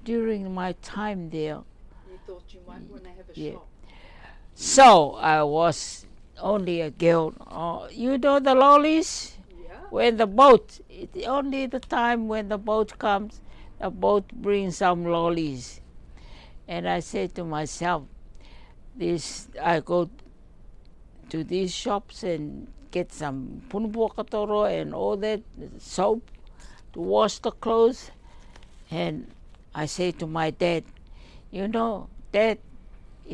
During 0.05 0.55
my 0.55 0.73
time 0.83 1.31
there, 1.31 1.63
you 2.11 2.19
thought 2.27 2.45
you 2.51 2.61
might 2.67 2.83
want 2.83 3.05
to 3.05 3.11
have 3.11 3.29
a 3.29 3.41
Yeah. 3.41 3.53
shop. 3.53 3.67
so 4.55 5.15
I 5.15 5.43
was 5.43 6.07
only 6.41 6.81
a 6.81 6.91
girl. 6.91 7.35
Uh, 7.47 7.89
you 7.91 8.19
know 8.19 8.39
the 8.39 8.55
lollies? 8.55 9.37
Yeah. 9.61 9.81
when 9.91 10.17
the 10.19 10.27
boat 10.27 10.81
it, 10.91 11.11
only 11.27 11.67
the 11.67 11.81
time 11.81 12.29
when 12.29 12.49
the 12.49 12.59
boat 12.59 12.99
comes 12.99 13.41
the 13.79 13.91
boat 13.91 14.29
brings 14.33 14.77
some 14.79 15.05
lollies 15.05 15.81
and 16.69 16.89
i 16.89 16.99
said 17.01 17.35
to 17.35 17.45
myself 17.45 18.03
this 18.97 19.49
i 19.63 19.79
go 19.81 20.09
to 21.29 21.45
these 21.45 21.73
shops 21.75 22.23
and 22.23 22.69
get 22.97 23.13
some 23.13 23.39
punupokatoro 23.71 24.61
and 24.81 24.95
all 24.95 25.17
that 25.27 25.41
soap 25.79 26.23
to 26.93 27.01
wash 27.01 27.39
the 27.47 27.53
clothes 27.67 28.11
and 28.91 29.27
i 29.75 29.85
say 29.97 30.11
to 30.23 30.27
my 30.27 30.49
dad 30.51 30.83
you 31.51 31.67
know 31.77 32.09
dad 32.33 32.59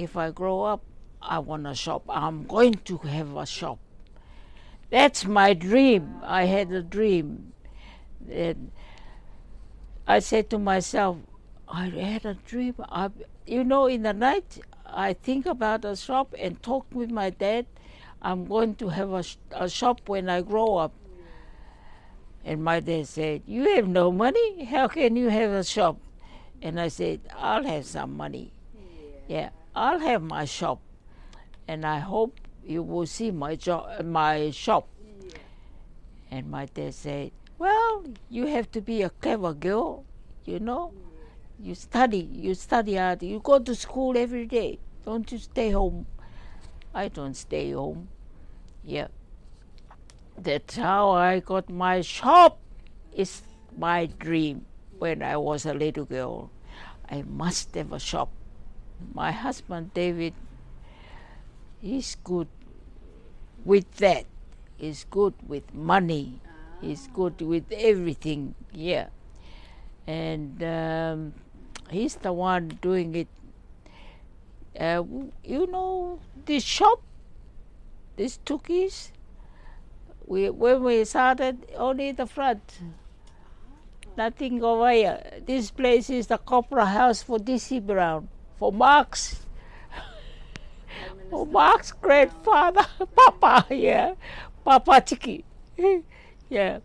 if 0.05 0.17
i 0.17 0.31
grow 0.31 0.59
up 0.73 0.83
i 1.37 1.39
want 1.39 1.67
a 1.67 1.75
shop 1.85 2.03
i'm 2.09 2.45
going 2.57 2.75
to 2.91 2.99
have 2.99 3.37
a 3.37 3.47
shop 3.47 3.79
that's 4.93 5.25
my 5.25 5.55
dream. 5.55 6.21
I 6.23 6.45
had 6.45 6.71
a 6.71 6.83
dream. 6.83 7.55
And 8.31 8.71
I 10.07 10.19
said 10.19 10.51
to 10.51 10.59
myself, 10.59 11.17
I 11.67 11.87
had 11.89 12.27
a 12.27 12.35
dream. 12.35 12.75
I, 12.91 13.09
you 13.47 13.65
know, 13.65 13.87
in 13.87 14.03
the 14.03 14.13
night, 14.13 14.61
I 14.85 15.15
think 15.15 15.47
about 15.47 15.87
a 15.87 15.97
shop 15.97 16.35
and 16.39 16.63
talk 16.63 16.85
with 16.93 17.11
my 17.11 17.31
dad. 17.31 17.65
I'm 18.23 18.47
going 18.47 18.77
to 18.77 18.89
have 18.89 19.13
a, 19.13 19.23
sh- 19.23 19.37
a 19.51 19.69
shop 19.69 20.09
when 20.09 20.31
I 20.31 20.43
grow 20.43 20.77
up. 20.77 20.93
And 22.45 22.63
my 22.63 22.79
dad 22.81 23.09
said, 23.09 23.43
You 23.47 23.75
have 23.75 23.89
no 23.89 24.13
money? 24.13 24.65
How 24.65 24.87
can 24.89 25.17
you 25.17 25.29
have 25.29 25.51
a 25.51 25.65
shop? 25.65 25.99
And 26.63 26.81
I 26.81 26.89
said, 26.89 27.21
I'll 27.37 27.65
have 27.65 27.85
some 27.85 28.17
money. 28.17 28.53
Yeah, 29.27 29.51
I'll 29.75 29.99
have 29.99 30.23
my 30.23 30.45
shop. 30.45 30.81
And 31.67 31.85
I 31.85 31.99
hope 31.99 32.39
you 32.65 32.83
will 32.83 33.07
see 33.07 33.31
my, 33.33 33.57
jo- 33.57 33.89
my 34.05 34.51
shop. 34.51 34.87
And 36.31 36.49
my 36.51 36.67
dad 36.67 36.95
said, 36.95 37.33
Well, 37.59 38.05
you 38.31 38.47
have 38.47 38.71
to 38.73 38.81
be 38.81 39.03
a 39.03 39.11
clever 39.11 39.53
girl, 39.53 40.05
you 40.45 40.61
know. 40.61 40.93
You 41.59 41.75
study, 41.75 42.29
you 42.33 42.55
study 42.55 42.97
hard, 42.97 43.23
you 43.23 43.41
go 43.41 43.59
to 43.59 43.75
school 43.75 44.17
every 44.17 44.47
day. 44.47 44.79
Don't 45.05 45.31
you 45.31 45.39
stay 45.39 45.71
home. 45.71 46.07
I 46.95 47.09
don't 47.09 47.35
stay 47.35 47.73
home. 47.73 48.09
Yeah. 48.85 49.09
That's 50.37 50.77
how 50.77 51.11
I 51.11 51.41
got 51.41 51.69
my 51.69 52.01
shop. 52.01 52.59
It's 53.13 53.43
my 53.77 54.07
dream 54.07 54.67
when 54.99 55.23
I 55.23 55.37
was 55.37 55.67
a 55.67 55.75
little 55.75 56.05
girl. 56.05 56.51
I 57.11 57.23
must 57.23 57.75
have 57.75 57.93
a 57.93 58.01
shop. 58.01 58.31
My 59.15 59.33
husband 59.33 59.93
David, 59.95 60.35
he's 61.81 62.17
good 62.25 62.49
with 63.65 63.91
that. 63.97 64.25
He's 64.77 65.05
good 65.11 65.35
with 65.47 65.75
money. 65.75 66.41
He's 66.81 67.07
good 67.13 67.41
with 67.41 67.71
everything. 67.71 68.55
Yeah. 68.73 69.09
And 70.07 70.63
um, 70.65 71.35
he's 71.91 72.17
the 72.17 72.33
one 72.33 72.79
doing 72.83 73.15
it. 73.15 73.29
Uh, 74.79 75.05
you 75.45 75.67
know, 75.67 76.19
this 76.47 76.65
shop, 76.65 77.03
these 78.17 78.39
Tukis, 78.45 79.11
we, 80.27 80.51
when 80.51 80.83
we 80.83 81.05
started, 81.05 81.67
only 81.77 82.13
the 82.13 82.27
front. 82.27 82.81
Nothing 84.17 84.63
over 84.63 84.91
here. 84.91 85.41
This 85.47 85.71
place 85.71 86.11
is 86.11 86.27
the 86.27 86.39
Copra 86.39 86.85
House 86.85 87.23
for 87.23 87.39
D.C. 87.39 87.81
Brown, 87.81 88.29
for 88.59 88.71
Mark's, 88.71 89.47
for 91.31 91.47
Mark's 91.47 91.93
grandfather, 91.93 92.85
Papa, 93.17 93.75
yeah, 93.75 94.15
Papa 94.65 95.01
Tiki, 95.01 95.45
yeah. 96.51 96.81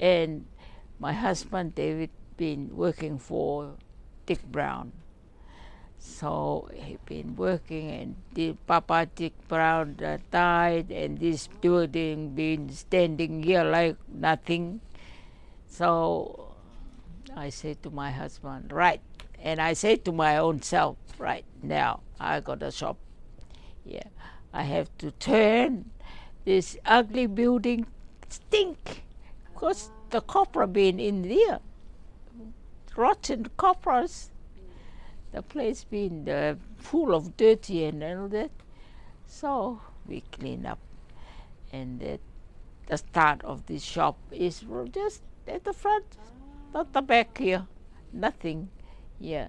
And 0.00 0.46
my 0.98 1.12
husband 1.12 1.74
David 1.74 2.10
been 2.38 2.74
working 2.74 3.18
for 3.18 3.74
Dick 4.24 4.42
Brown. 4.50 4.92
So 6.02 6.68
he 6.74 6.98
been 7.06 7.36
working, 7.36 7.88
and 7.92 8.16
the 8.34 8.54
Papa 8.66 9.06
Dick 9.14 9.34
Brown 9.46 9.96
uh, 10.02 10.18
died, 10.32 10.90
and 10.90 11.16
this 11.16 11.46
building 11.46 12.34
been 12.34 12.70
standing 12.70 13.44
here 13.44 13.62
like 13.62 13.96
nothing. 14.10 14.80
So 15.68 16.56
I 17.36 17.50
said 17.50 17.84
to 17.84 17.90
my 17.90 18.10
husband, 18.10 18.72
right, 18.72 19.00
and 19.38 19.60
I 19.62 19.74
say 19.74 19.94
to 20.02 20.10
my 20.10 20.38
own 20.38 20.60
self, 20.60 20.98
right 21.18 21.44
now 21.62 22.00
I 22.18 22.40
got 22.40 22.64
a 22.64 22.72
shop. 22.72 22.98
Yeah, 23.84 24.10
I 24.52 24.64
have 24.64 24.90
to 24.98 25.12
turn 25.12 25.92
this 26.44 26.76
ugly 26.84 27.28
building 27.28 27.86
stink, 28.28 29.04
cause 29.54 29.92
the 30.10 30.20
copra 30.20 30.66
been 30.66 30.98
in 30.98 31.22
there, 31.22 31.60
rotten 32.96 33.46
copras 33.56 34.31
the 35.32 35.42
place 35.42 35.84
being 35.84 36.28
uh, 36.28 36.54
full 36.76 37.14
of 37.14 37.36
dirty 37.36 37.84
and 37.84 38.02
all 38.02 38.28
that. 38.28 38.50
So 39.26 39.80
we 40.06 40.22
clean 40.32 40.66
up, 40.66 40.78
and 41.72 42.00
that 42.00 42.20
the 42.86 42.98
start 42.98 43.42
of 43.44 43.66
this 43.66 43.82
shop 43.82 44.18
is 44.30 44.64
just 44.92 45.22
at 45.48 45.64
the 45.64 45.72
front, 45.72 46.04
not 46.74 46.92
the 46.92 47.00
back 47.02 47.38
here, 47.38 47.66
nothing. 48.12 48.68
Yeah, 49.18 49.48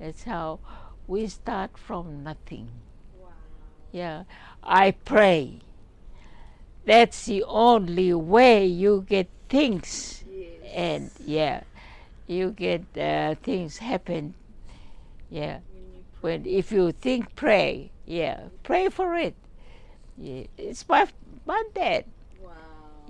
that's 0.00 0.24
how 0.24 0.58
we 1.06 1.26
start 1.28 1.78
from 1.78 2.24
nothing. 2.24 2.68
Wow. 3.20 3.28
Yeah, 3.92 4.24
I 4.62 4.92
pray. 4.92 5.60
That's 6.84 7.26
the 7.26 7.44
only 7.44 8.12
way 8.12 8.66
you 8.66 9.04
get 9.08 9.28
things, 9.48 10.24
Yes. 10.28 10.72
and 10.74 11.10
yeah, 11.24 11.62
you 12.26 12.50
get 12.50 12.82
uh, 12.98 13.36
things 13.36 13.78
happen. 13.78 14.34
Yeah. 15.32 15.60
When 16.20 16.44
if 16.44 16.70
you 16.70 16.92
think 16.92 17.34
pray. 17.34 17.90
Yeah. 18.04 18.52
Pray 18.62 18.92
for 18.92 19.16
it. 19.16 19.34
Yeah, 20.20 20.44
it's 20.60 20.84
my 20.86 21.08
my 21.48 21.62
dad. 21.74 22.04
Wow. 22.36 22.52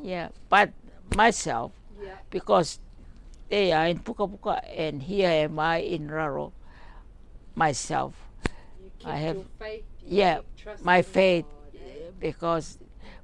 yeah. 0.00 0.28
But 0.48 0.70
myself. 1.18 1.72
Yeah. 2.00 2.18
because 2.30 2.78
they 3.50 3.70
are 3.70 3.86
in 3.86 3.98
Puka 4.00 4.26
Puka 4.26 4.62
and 4.70 5.02
here 5.02 5.28
am 5.30 5.58
I 5.58 5.78
in 5.82 6.06
Raro 6.10 6.52
myself. 7.54 8.14
You 9.02 9.10
I 9.10 9.16
have- 9.18 9.44
faith. 9.58 9.84
yeah, 10.06 10.40
my 10.82 11.02
faith. 11.02 11.44
God, 11.44 11.80
eh? 11.82 12.10
because 12.18 12.78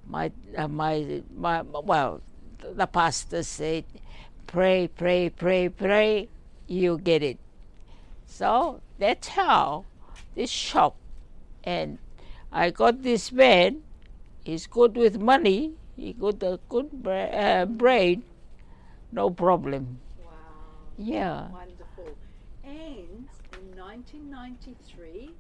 my 0.06 0.30
uh, 0.56 0.68
my 0.68 1.22
my 1.34 1.62
well 1.62 2.20
the 2.61 2.87
pastor 2.87 3.42
said 3.42 3.84
pray 4.46 4.88
pray 4.88 5.30
pray 5.30 5.68
pray 5.68 6.28
you 6.66 6.98
get 6.98 7.22
it 7.22 7.38
so 8.29 8.81
that's 8.99 9.29
how 9.29 9.87
this 10.35 10.51
shop. 10.51 10.97
And 11.64 11.99
I 12.53 12.71
got 12.71 13.03
this 13.03 13.33
man. 13.33 13.81
He's 14.45 14.67
good 14.67 14.97
with 14.97 15.19
money. 15.19 15.73
He 15.97 16.12
got 16.12 16.43
a 16.43 16.61
good 16.69 16.93
bra- 16.93 17.33
uh, 17.33 17.64
brain. 17.67 18.23
No 19.11 19.31
problem. 19.31 19.99
Wow. 20.23 20.31
yeah. 20.97 21.49
Wonderful. 21.51 22.17
And 22.62 23.27
in 23.59 23.67
1993, 23.77 25.31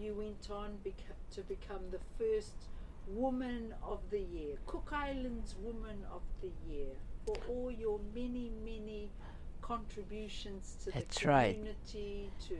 you 0.00 0.14
went 0.14 0.48
on 0.50 0.78
beca- 0.84 1.20
to 1.34 1.42
become 1.42 1.92
the 1.92 2.00
first 2.18 2.54
Woman 3.06 3.74
of 3.86 3.98
the 4.10 4.20
Year, 4.20 4.56
Cook 4.66 4.90
Islands 4.92 5.54
Woman 5.62 6.04
of 6.14 6.22
the 6.40 6.50
Year, 6.68 6.94
for 7.26 7.36
all 7.48 7.70
your 7.70 7.98
many, 8.14 8.50
many 8.64 9.10
contributions 9.70 10.76
to 10.82 10.90
That's 10.90 11.20
the 11.20 11.28
right. 11.28 11.56
to 11.92 12.56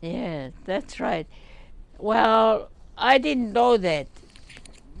Yeah, 0.00 0.50
that's 0.64 1.00
right. 1.00 1.26
Well, 1.98 2.70
I 2.96 3.18
didn't 3.18 3.52
know 3.52 3.76
that. 3.76 4.06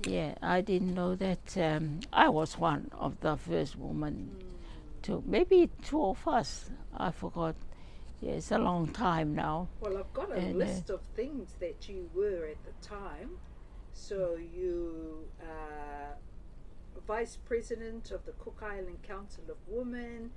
Yeah, 0.04 0.34
I 0.42 0.60
didn't 0.62 0.94
know 0.94 1.14
that. 1.14 1.56
Um, 1.56 2.00
I 2.12 2.28
was 2.28 2.58
one 2.58 2.90
of 2.92 3.20
the 3.20 3.36
first 3.36 3.76
women 3.76 4.30
to 5.02 5.22
maybe 5.26 5.70
two 5.84 6.04
of 6.04 6.26
us. 6.26 6.70
I 6.96 7.12
forgot. 7.12 7.54
Yeah, 8.20 8.32
it's 8.32 8.50
a 8.50 8.58
long 8.58 8.88
time 8.88 9.36
now. 9.36 9.68
Well, 9.80 9.96
I've 9.96 10.12
got 10.12 10.32
a 10.32 10.34
And, 10.34 10.56
uh, 10.56 10.64
list 10.64 10.90
of 10.90 11.00
things 11.14 11.54
that 11.60 11.88
you 11.88 12.10
were 12.14 12.46
at 12.46 12.60
the 12.64 12.74
time. 12.84 13.30
So 13.92 14.36
you 14.36 15.28
uh, 15.40 16.14
vice 17.08 17.38
president 17.50 18.10
of 18.10 18.26
the 18.26 18.32
Cook 18.32 18.60
Island 18.62 19.02
Council 19.02 19.44
of 19.48 19.56
Women, 19.66 20.30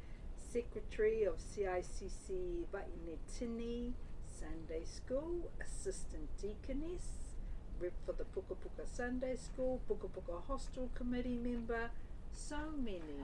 secretary 0.52 1.24
of 1.24 1.36
CICC 1.38 2.66
Vainetini 2.74 3.94
Sunday 4.28 4.84
School, 4.84 5.50
assistant 5.64 6.28
deaconess, 6.42 7.36
rep 7.80 7.94
for 8.06 8.12
the 8.14 8.26
Puka 8.26 8.56
Puka 8.56 8.86
Sunday 8.86 9.38
School, 9.38 9.80
Puka 9.88 10.08
Puka 10.10 10.40
Hostel 10.48 10.90
committee 10.94 11.38
member, 11.42 11.90
so 12.34 12.58
many. 12.78 13.22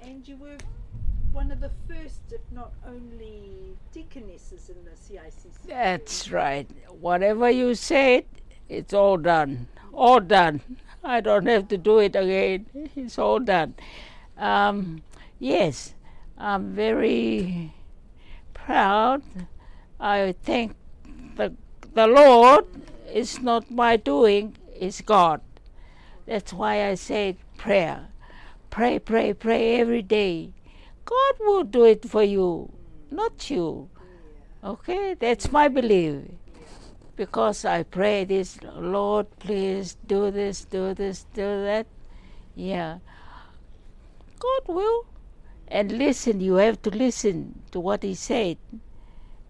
And 0.00 0.26
you 0.26 0.36
were 0.36 0.56
one 1.32 1.52
of 1.52 1.60
the 1.60 1.70
first, 1.86 2.20
if 2.30 2.40
not 2.50 2.72
only, 2.86 3.76
deaconesses 3.92 4.70
in 4.70 4.82
the 4.84 4.92
CICC. 4.92 5.66
That's 5.66 6.30
right. 6.30 6.68
Whatever 7.00 7.50
you 7.50 7.74
said, 7.74 8.24
it's 8.70 8.94
all 8.94 9.18
done. 9.18 9.68
All 9.92 10.20
done. 10.20 10.62
I 11.04 11.20
don't 11.20 11.46
have 11.46 11.68
to 11.68 11.76
do 11.76 11.98
it 11.98 12.16
again. 12.16 12.64
It's 12.96 13.18
all 13.18 13.40
done. 13.40 13.74
Um, 14.38 15.02
yes, 15.38 15.94
I'm 16.38 16.74
very 16.74 17.72
proud. 18.54 19.22
I 20.00 20.34
thank 20.42 20.74
the, 21.36 21.54
the 21.94 22.06
Lord. 22.06 22.64
It's 23.06 23.40
not 23.40 23.70
my 23.70 23.96
doing, 23.96 24.56
it's 24.74 25.00
God. 25.00 25.40
That's 26.26 26.52
why 26.52 26.88
I 26.88 26.94
say 26.94 27.36
prayer. 27.56 28.08
Pray, 28.70 28.98
pray, 28.98 29.34
pray 29.34 29.80
every 29.80 30.02
day. 30.02 30.52
God 31.04 31.34
will 31.40 31.64
do 31.64 31.84
it 31.84 32.08
for 32.08 32.22
you, 32.22 32.72
not 33.10 33.50
you. 33.50 33.90
Okay, 34.64 35.14
that's 35.14 35.52
my 35.52 35.68
belief. 35.68 36.22
Because 37.16 37.64
I 37.64 37.82
pray 37.82 38.24
this, 38.24 38.58
Lord, 38.62 39.26
please 39.38 39.96
do 40.06 40.30
this, 40.30 40.64
do 40.64 40.94
this, 40.94 41.26
do 41.34 41.42
that. 41.42 41.86
Yeah. 42.54 42.98
God 44.38 44.62
will. 44.66 45.04
And 45.72 45.90
listen, 45.96 46.40
you 46.40 46.56
have 46.56 46.82
to 46.82 46.90
listen 46.90 47.62
to 47.72 47.80
what 47.80 48.02
He 48.02 48.14
said. 48.14 48.58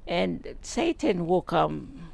And 0.07 0.55
Satan 0.63 1.27
will 1.27 1.43
come 1.43 2.13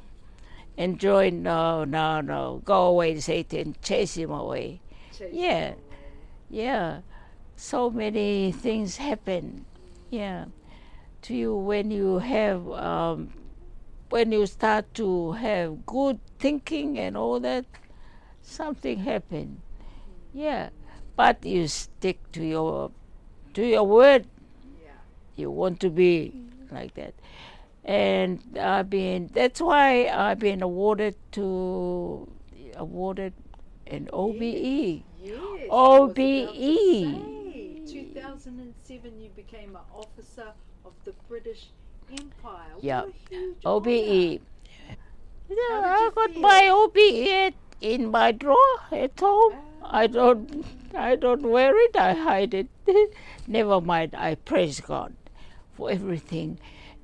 and 0.77 0.99
join. 0.99 1.43
No, 1.43 1.83
no, 1.83 2.19
no. 2.21 2.61
Go 2.65 2.87
away, 2.87 3.19
Satan. 3.19 3.75
Chase 3.83 4.15
him 4.17 4.31
away. 4.31 4.81
Chase 5.13 5.31
Yeah. 5.31 5.61
them 5.69 5.79
away. 5.85 6.09
Yeah. 6.49 7.01
So 7.55 7.91
many 7.91 8.51
things 8.51 8.97
happen. 8.97 9.65
Yeah. 10.09 10.45
To 11.23 11.35
you 11.35 11.55
when 11.55 11.91
you 11.91 12.17
have 12.19 12.67
um, 12.71 13.33
when 14.09 14.31
you 14.31 14.47
start 14.47 14.91
to 14.95 15.33
have 15.33 15.85
good 15.85 16.19
thinking 16.39 16.97
and 16.97 17.15
all 17.15 17.39
that, 17.41 17.65
something 18.41 18.99
happen. 19.05 19.61
Yeah. 20.33 20.69
But 21.15 21.45
you 21.45 21.67
stick 21.67 22.31
to 22.33 22.43
your 22.43 22.91
to 23.53 23.65
your 23.65 23.83
word. 23.83 24.27
Yeah. 24.83 24.91
You 25.35 25.51
want 25.51 25.79
to 25.81 25.89
be 25.89 26.33
like 26.71 26.93
that. 26.95 27.13
And 27.83 28.41
I've 28.59 28.89
been 28.89 29.29
that's 29.33 29.61
why 29.61 30.07
I've 30.07 30.39
been 30.39 30.61
awarded 30.61 31.15
to 31.33 32.27
awarded 32.75 33.33
an 33.87 34.09
OBE. 34.13 35.03
Yes. 35.21 35.37
I 35.71 35.79
was 35.79 36.11
about 36.11 36.15
to 36.15 36.21
OBE. 36.21 37.87
2007, 37.87 39.21
you 39.21 39.29
became 39.35 39.75
an 39.75 39.81
officer 39.93 40.53
of 40.85 40.93
the 41.05 41.13
British 41.27 41.67
Empire. 42.11 42.73
Yeah. 42.81 43.05
OBE. 43.65 44.41
Yeah, 45.49 45.55
I 45.57 46.11
got 46.13 46.31
feel? 46.31 46.41
my 46.41 46.69
OBE 46.69 47.53
in 47.81 48.11
my 48.11 48.31
drawer 48.31 48.79
at 48.91 49.19
home. 49.19 49.53
I 49.83 50.07
don't 50.07 50.65
I 50.93 51.15
don't 51.15 51.43
wear 51.43 51.77
it, 51.77 51.95
I 51.95 52.13
hide 52.13 52.53
it. 52.53 52.67
Never 53.47 53.79
mind, 53.81 54.15
I 54.15 54.35
praise 54.35 54.81
God 54.81 55.13
for 55.73 55.89
everything. 55.91 56.59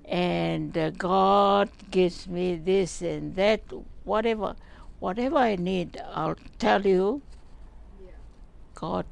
And 0.06 0.78
uh, 0.78 0.92
God 0.92 1.70
gives 1.90 2.28
me 2.28 2.56
this 2.56 3.02
and 3.02 3.36
that, 3.36 3.62
whatever 4.04 4.56
whatever 5.00 5.38
I 5.38 5.56
need, 5.56 6.02
I'll 6.14 6.38
tell 6.60 6.86
you. 6.86 7.22
God 8.74 9.06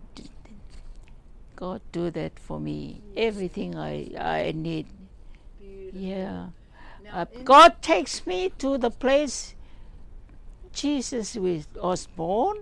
God 1.56 1.82
do 1.92 2.12
that 2.12 2.38
for 2.38 2.60
me. 2.60 3.02
Everything 3.16 3.76
I 3.76 4.12
I 4.20 4.54
need. 4.56 4.88
Beautiful. 5.60 6.02
Yeah. 6.02 6.48
Uh, 7.12 7.26
God 7.44 7.82
takes 7.82 8.26
me 8.26 8.50
to 8.58 8.78
the 8.78 8.90
place 8.90 9.56
Jesus 10.74 11.36
was, 11.36 11.68
was 11.76 12.08
born, 12.08 12.58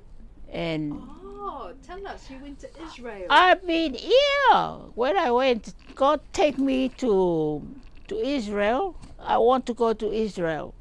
and 0.51 0.93
Oh, 1.43 1.73
tell 1.85 2.05
us, 2.07 2.29
you 2.29 2.37
went 2.41 2.59
to 2.59 2.69
Israel. 2.83 3.25
I 3.29 3.55
mean, 3.63 3.95
yeah, 3.99 4.75
when 4.95 5.17
I 5.17 5.31
went, 5.31 5.73
God 5.95 6.21
take 6.33 6.57
me 6.57 6.89
to 7.03 7.61
to 8.07 8.15
Israel. 8.17 8.95
I 9.19 9.37
want 9.37 9.65
to 9.67 9.73
go 9.73 9.93
to 9.93 10.11
Israel. 10.11 10.73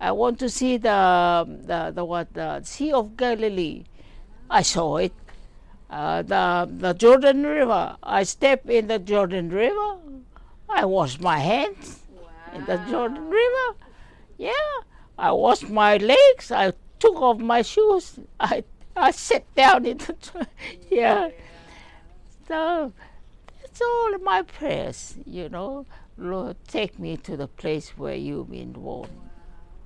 I 0.00 0.12
want 0.12 0.38
to 0.40 0.50
see 0.50 0.76
the 0.76 1.46
the, 1.64 1.92
the 1.94 2.04
what 2.04 2.32
the 2.34 2.62
Sea 2.62 2.92
of 2.92 3.16
Galilee. 3.16 3.84
I 4.50 4.62
saw 4.62 4.96
it. 4.98 5.12
Uh, 5.90 6.22
the 6.22 6.68
the 6.70 6.92
Jordan 6.92 7.44
River. 7.46 7.96
I 8.02 8.22
step 8.24 8.68
in 8.68 8.88
the 8.88 8.98
Jordan 8.98 9.50
River. 9.50 9.98
I 10.68 10.84
wash 10.84 11.18
my 11.20 11.38
hands 11.38 12.00
in 12.54 12.64
the 12.66 12.76
Jordan 12.90 13.30
River. 13.30 13.66
Yeah, 14.38 14.72
I 15.18 15.32
washed 15.32 15.68
my 15.68 15.96
legs. 15.96 16.50
I 16.50 16.72
took 16.98 17.16
off 17.16 17.38
my 17.38 17.62
shoes. 17.62 18.18
I 18.38 18.64
I 18.96 19.10
sat 19.10 19.44
down 19.54 19.84
in 19.86 19.98
the 19.98 20.14
tr- 20.14 20.38
yeah. 20.90 21.30
So 22.48 22.92
that's 23.60 23.80
all 23.80 24.18
my 24.18 24.42
prayers, 24.42 25.16
you 25.26 25.48
know. 25.48 25.86
Lord, 26.18 26.56
take 26.66 26.98
me 26.98 27.16
to 27.18 27.36
the 27.36 27.46
place 27.48 27.90
where 27.98 28.14
you've 28.14 28.50
been 28.50 28.72
born. 28.72 29.10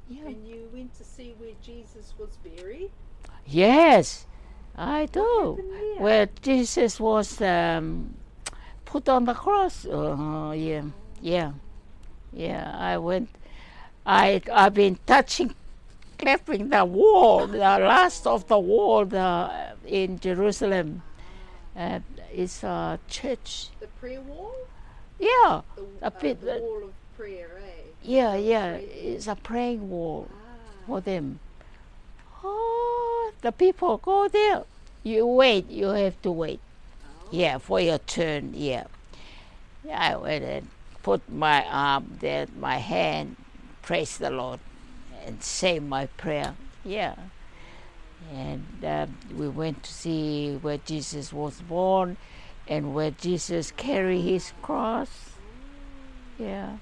Yeah. 0.08 0.26
And 0.26 0.46
you 0.46 0.68
went 0.72 0.94
to 0.98 1.04
see 1.04 1.34
where 1.38 1.54
Jesus 1.62 2.14
was 2.18 2.36
buried. 2.44 2.90
Yes, 3.46 4.26
I 4.76 5.06
do. 5.06 5.58
Where 5.98 6.28
Jesus 6.42 7.00
was 7.00 7.40
um, 7.40 8.14
put 8.84 9.08
on 9.08 9.24
the 9.24 9.34
cross. 9.34 9.86
Uh, 9.86 10.52
yeah, 10.56 10.82
yeah, 11.20 11.52
yeah. 12.32 12.76
I 12.78 12.98
went. 12.98 13.28
I 14.06 14.40
I've 14.52 14.74
been 14.74 14.98
touching, 15.06 15.54
clapping 16.18 16.70
the 16.70 16.84
wall, 16.84 17.46
the 17.46 17.58
last 17.58 18.26
of 18.26 18.46
the 18.48 18.58
wall, 18.58 19.04
the 19.04 19.50
in 19.86 20.18
Jerusalem. 20.18 21.02
Uh, 21.76 22.00
it's 22.32 22.62
a 22.64 22.98
church. 23.08 23.68
The 23.80 23.86
prayer 23.86 24.20
wall? 24.20 24.54
Yeah, 25.18 25.62
The, 25.76 25.82
A 26.02 26.06
uh, 26.06 26.10
bit- 26.10 26.40
the 26.40 26.58
wall 26.60 26.84
of 26.84 26.92
prayer, 27.16 27.50
eh? 27.58 27.82
yeah, 28.02 28.34
yeah. 28.36 28.72
It's 28.74 29.26
a 29.26 29.36
praying 29.36 29.88
wall. 29.90 30.28
Ah. 30.30 30.36
for 30.86 31.00
them. 31.00 31.38
Oh, 32.42 33.32
the 33.42 33.52
people 33.52 33.98
go 33.98 34.28
there. 34.28 34.62
You 35.02 35.26
wait. 35.26 35.68
You 35.70 35.88
have 35.88 36.20
to 36.22 36.30
wait. 36.32 36.60
Oh. 37.04 37.28
Yeah, 37.30 37.58
for 37.58 37.80
your 37.80 37.98
turn. 37.98 38.52
Yeah. 38.54 38.84
Yeah, 39.84 39.98
I 39.98 40.16
went 40.16 40.44
and 40.44 40.68
put 41.02 41.20
my 41.30 41.64
arm 41.66 42.16
there, 42.20 42.46
my 42.58 42.76
hand, 42.78 43.36
praise 43.90 44.18
the 44.18 44.30
Lord, 44.30 44.60
and 45.26 45.42
say 45.42 45.80
my 45.80 46.06
prayer. 46.06 46.54
Yeah. 46.84 47.16
And 48.32 48.84
um, 48.84 49.18
we 49.34 49.48
went 49.48 49.82
to 49.82 49.92
see 49.92 50.54
where 50.62 50.78
Jesus 50.78 51.32
was 51.32 51.60
born, 51.62 52.16
and 52.68 52.94
where 52.94 53.10
Jesus 53.10 53.72
carried 53.72 54.20
his 54.20 54.52
cross. 54.62 55.10
Yeah. 56.38 56.76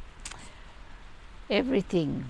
Everything. 1.49 2.27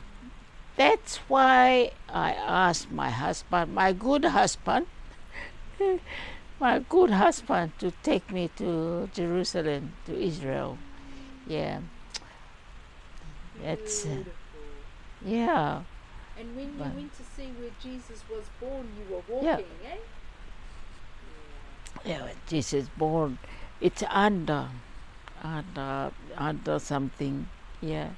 That's 0.77 1.17
why 1.27 1.91
I 2.09 2.35
asked 2.35 2.93
my 2.93 3.11
husband, 3.11 3.75
my 3.75 3.93
good 3.93 4.27
husband, 4.27 4.87
my 6.61 6.79
good 6.79 7.11
husband, 7.11 7.73
to 7.81 7.91
take 8.05 8.31
me 8.31 8.49
to 8.59 9.11
Jerusalem, 9.13 9.95
to 10.07 10.17
Israel. 10.17 10.79
Yeah. 11.49 11.81
That's, 13.61 14.07
uh. 14.07 14.23
Yeah. 15.29 15.83
And 16.39 16.55
when 16.55 16.73
you 16.75 16.85
went 16.95 17.13
to 17.17 17.23
see 17.37 17.49
where 17.59 17.71
Jesus 17.83 18.23
was 18.31 18.45
born, 18.61 18.87
you 18.97 19.05
were 19.15 19.23
walking, 19.29 19.67
Yeah. 19.83 19.91
eh? 19.91 19.97
Yeah, 22.05 22.23
when 22.25 22.37
Jesus 22.49 22.89
born, 22.97 23.39
it's 23.81 24.05
under, 24.09 24.69
under, 25.43 26.13
under 26.37 26.79
something, 26.79 27.49
yeah. 27.81 28.11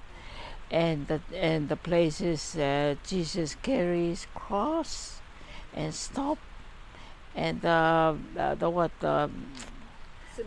And 0.70 1.08
the 1.08 1.20
and 1.34 1.68
the 1.68 1.76
places 1.76 2.54
uh, 2.56 2.94
Jesus 3.06 3.56
carries 3.62 4.26
cross, 4.34 5.20
and 5.74 5.92
stop, 5.92 6.38
and 7.34 7.60
the 7.62 8.16
the, 8.34 8.54
the 8.54 8.70
what 8.70 8.92
the, 9.00 9.30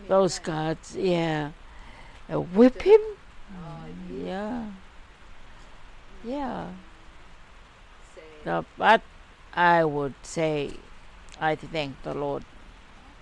those 0.08 0.38
guards, 0.38 0.96
yeah, 0.96 1.50
uh, 2.32 2.40
whip 2.40 2.80
him, 2.80 3.00
Oh, 3.52 3.84
yes. 4.10 4.24
yeah, 4.26 4.64
yeah. 6.24 6.68
No, 8.44 8.64
but 8.76 9.02
I 9.54 9.84
would 9.84 10.14
say, 10.22 10.72
I 11.40 11.54
thank 11.56 12.02
the 12.02 12.14
Lord 12.14 12.44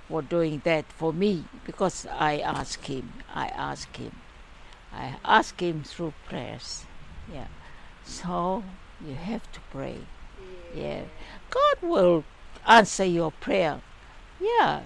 for 0.09 0.23
doing 0.23 0.61
that 0.65 0.85
for 0.93 1.13
me 1.13 1.45
because 1.65 2.07
I 2.07 2.39
ask 2.39 2.85
Him. 2.85 3.13
I 3.33 3.47
ask 3.49 3.95
Him. 3.97 4.13
I 4.93 5.17
ask 5.25 5.61
Him 5.61 5.85
through 5.85 6.15
prayers. 6.29 6.85
Yeah. 7.33 7.47
So 8.05 8.65
you 9.07 9.15
have 9.15 9.51
to 9.53 9.61
pray. 9.71 9.99
Yeah. 10.75 11.05
God 11.51 11.77
will 11.83 12.25
answer 12.67 13.05
your 13.05 13.31
prayer. 13.31 13.81
Yeah. 14.41 14.83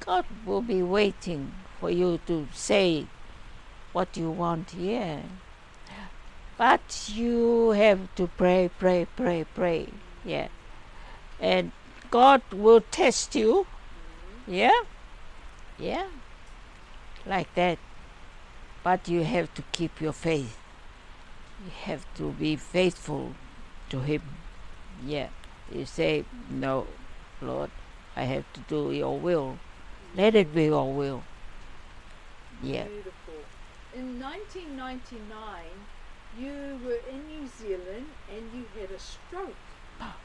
God 0.00 0.24
will 0.46 0.62
be 0.62 0.82
waiting 0.82 1.52
for 1.80 1.90
you 1.90 2.18
to 2.26 2.48
say 2.52 3.06
what 3.92 4.16
you 4.16 4.30
want. 4.30 4.74
Yeah. 4.74 5.22
But 6.56 7.10
you 7.12 7.70
have 7.70 8.14
to 8.16 8.26
pray, 8.26 8.70
pray, 8.78 9.06
pray, 9.16 9.44
pray. 9.54 9.88
Yeah. 10.24 10.48
And 11.40 11.72
God 12.10 12.42
will 12.52 12.80
test 12.80 13.34
you. 13.34 13.66
Yeah. 14.46 14.80
Yeah. 15.78 16.06
Like 17.26 17.52
that. 17.54 17.78
But 18.84 19.08
you 19.08 19.24
have 19.24 19.52
to 19.54 19.62
keep 19.72 20.00
your 20.00 20.12
faith. 20.12 20.58
You 21.64 21.70
have 21.84 22.04
to 22.16 22.32
be 22.32 22.56
faithful 22.56 23.34
to 23.90 24.00
Him. 24.00 24.22
Yeah. 25.06 25.28
You 25.72 25.86
say, 25.86 26.24
No, 26.50 26.86
Lord, 27.40 27.70
I 28.16 28.24
have 28.24 28.44
to 28.52 28.60
do 28.60 28.92
your 28.92 29.18
will. 29.18 29.58
Let 30.14 30.34
it 30.34 30.54
be 30.54 30.64
your 30.64 30.92
will. 30.92 31.22
Yeah. 32.62 32.84
Beautiful. 32.84 33.34
In 33.94 34.20
1999, 34.20 35.22
you 36.38 36.78
were 36.84 37.00
in 37.10 37.20
New 37.26 37.46
Zealand 37.46 38.06
and 38.28 38.42
you 38.54 38.64
had 38.80 38.90
a 38.90 38.98
stroke. 38.98 39.54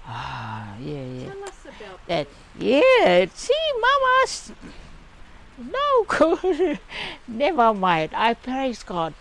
Ah, 0.05 0.75
yeah, 0.79 1.03
yeah. 1.03 1.29
Tell 1.29 1.43
us 1.43 1.65
about 1.65 1.99
that 2.07 2.27
that. 2.27 2.63
yeah 2.63 3.25
see 3.33 3.53
mamas 3.83 4.51
no 5.57 6.03
good 6.07 6.79
never 7.27 7.73
mind 7.73 8.09
i 8.15 8.33
praise 8.33 8.81
god 8.83 9.13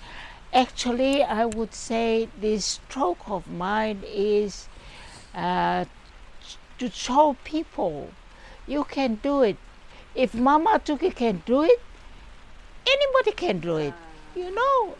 actually 0.52 1.22
i 1.22 1.44
would 1.44 1.74
say 1.74 2.28
this 2.40 2.64
stroke 2.64 3.28
of 3.28 3.50
mine 3.50 4.02
is 4.06 4.68
uh, 5.34 5.84
to 6.78 6.90
show 6.90 7.36
people 7.44 8.08
you 8.66 8.84
can 8.84 9.16
do 9.16 9.42
it. 9.42 9.56
If 10.14 10.34
Mama 10.34 10.80
Tuki 10.84 11.14
can 11.14 11.42
do 11.46 11.62
it, 11.62 11.78
anybody 12.86 13.32
can 13.32 13.60
do 13.60 13.76
it. 13.76 13.94
You 14.34 14.54
know, 14.54 14.96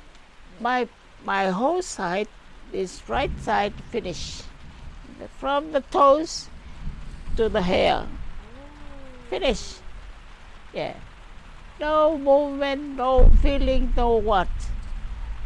my 0.61 0.89
my 1.27 1.51
whole 1.51 1.83
side, 1.83 2.29
this 2.71 3.03
right 3.09 3.37
side 3.41 3.75
finish, 3.91 4.43
from 5.39 5.73
the 5.73 5.81
toes 5.91 6.49
to 7.37 7.49
the 7.49 7.63
hair, 7.63 8.07
finish. 9.29 9.79
Yeah, 10.73 10.95
no 11.81 12.17
movement, 12.17 12.97
no 12.97 13.29
feeling, 13.43 13.93
no 13.97 14.15
what. 14.17 14.49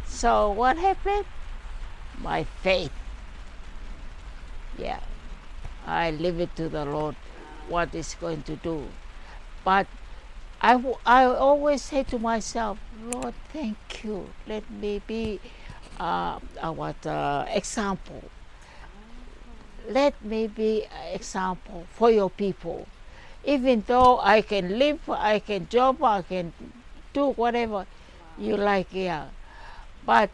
So 0.05 0.51
what 0.51 0.77
happened? 0.77 1.25
My 2.21 2.43
faith. 2.43 2.91
Yeah, 4.77 4.99
I 5.87 6.11
leave 6.11 6.39
it 6.39 6.55
to 6.57 6.69
the 6.69 6.85
Lord 6.85 7.15
what 7.67 7.95
is 7.95 8.15
going 8.21 8.43
to 8.43 8.55
do. 8.55 8.85
But 9.63 9.87
I, 10.61 10.77
I 11.07 11.25
always 11.25 11.81
say 11.81 12.03
to 12.03 12.19
myself, 12.19 12.77
Lord, 13.03 13.33
thank 13.51 14.03
you. 14.03 14.29
Let 14.45 14.69
me 14.69 15.01
be 15.07 15.39
uh, 16.01 16.71
what 16.73 17.05
uh, 17.05 17.45
example. 17.49 18.23
Let 19.87 20.13
me 20.23 20.47
be 20.47 20.85
an 20.85 21.13
example 21.13 21.85
for 21.91 22.09
your 22.09 22.29
people. 22.29 22.87
Even 23.43 23.83
though 23.87 24.19
I 24.19 24.41
can 24.41 24.77
live, 24.79 24.99
I 25.09 25.39
can 25.39 25.67
job, 25.69 26.03
I 26.03 26.21
can 26.21 26.53
do 27.13 27.31
whatever 27.31 27.85
you 28.37 28.57
like, 28.57 28.87
yeah. 28.91 29.27
But 30.05 30.29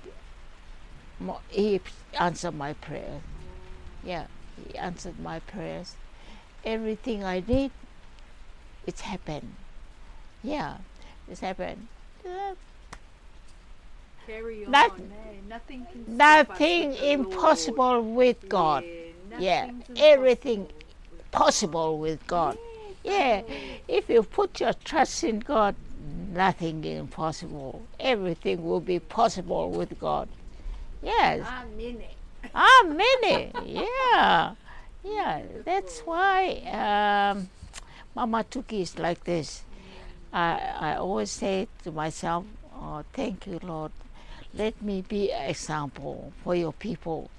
he 1.50 1.82
answered 2.20 2.56
my 2.56 2.74
prayers. 2.74 3.22
Yeah, 4.04 4.28
he 4.56 4.78
answered 4.78 5.20
my 5.20 5.40
prayers. 5.40 5.96
Everything 6.64 7.24
I 7.24 7.44
need, 7.46 7.72
it's 8.86 9.02
happened. 9.02 9.56
Yeah, 10.44 10.78
it's 11.30 11.42
happened. 11.42 11.88
Carry 14.28 14.66
on. 14.66 14.72
That- 14.74 14.92
eh? 15.00 15.28
Nothing 15.48 15.88
Nothing 16.06 16.94
impossible 16.96 18.02
with 18.02 18.50
God. 18.50 18.84
Yeah, 19.40 19.68
nothing's 19.68 19.86
everything. 19.96 20.68
Possible 21.32 21.98
with 21.98 22.26
God. 22.28 22.58
Yeah, 23.04 23.44
if 23.88 24.10
you 24.10 24.24
put 24.24 24.60
your 24.60 24.74
trust 24.74 25.24
in 25.24 25.40
God, 25.40 25.76
nothing 26.34 26.84
impossible. 26.84 27.84
Everything 28.00 28.66
will 28.66 28.82
be 28.82 29.00
possible 29.00 29.72
with 29.72 29.98
God. 29.98 30.28
Yes. 31.02 31.48
Amen. 31.48 32.04
Amen. 32.54 33.52
Yeah. 33.66 34.56
Yeah. 35.04 35.42
That's 35.64 36.00
why 36.02 36.60
um, 36.68 37.50
Mama 38.16 38.44
Tuki 38.44 38.82
is 38.82 39.00
like 39.00 39.24
this. 39.24 39.64
I, 40.34 40.60
I 40.80 40.96
always 40.96 41.32
say 41.32 41.68
to 41.84 41.92
myself, 41.92 42.46
oh, 42.76 43.04
thank 43.14 43.48
you, 43.48 43.60
Lord. 43.64 43.92
Let 44.54 44.82
me 44.82 45.02
be 45.02 45.32
an 45.32 45.50
example 45.50 46.34
for 46.44 46.56
your 46.56 46.74
people. 46.74 47.30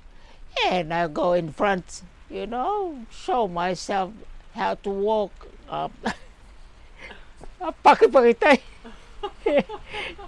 And 0.68 0.92
I 0.92 1.08
go 1.08 1.32
in 1.32 1.52
front, 1.52 2.02
you 2.30 2.46
know, 2.46 3.06
show 3.10 3.48
myself 3.48 4.12
how 4.54 4.74
to 4.74 4.90
walk 4.90 5.32
um, 5.68 5.92
up. 7.60 7.76
Pakipakitay. 7.84 8.60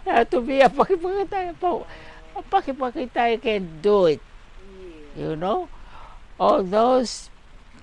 how 0.07 0.25
to 0.25 0.41
be 0.41 0.61
a 0.61 0.69
pakipakitay. 0.69 1.55
A 2.37 2.43
pakipakitay 2.43 3.43
can 3.43 3.81
do 3.83 4.07
it 4.07 4.21
you 5.17 5.37
know 5.37 5.69
all 6.39 6.63
those 6.63 7.31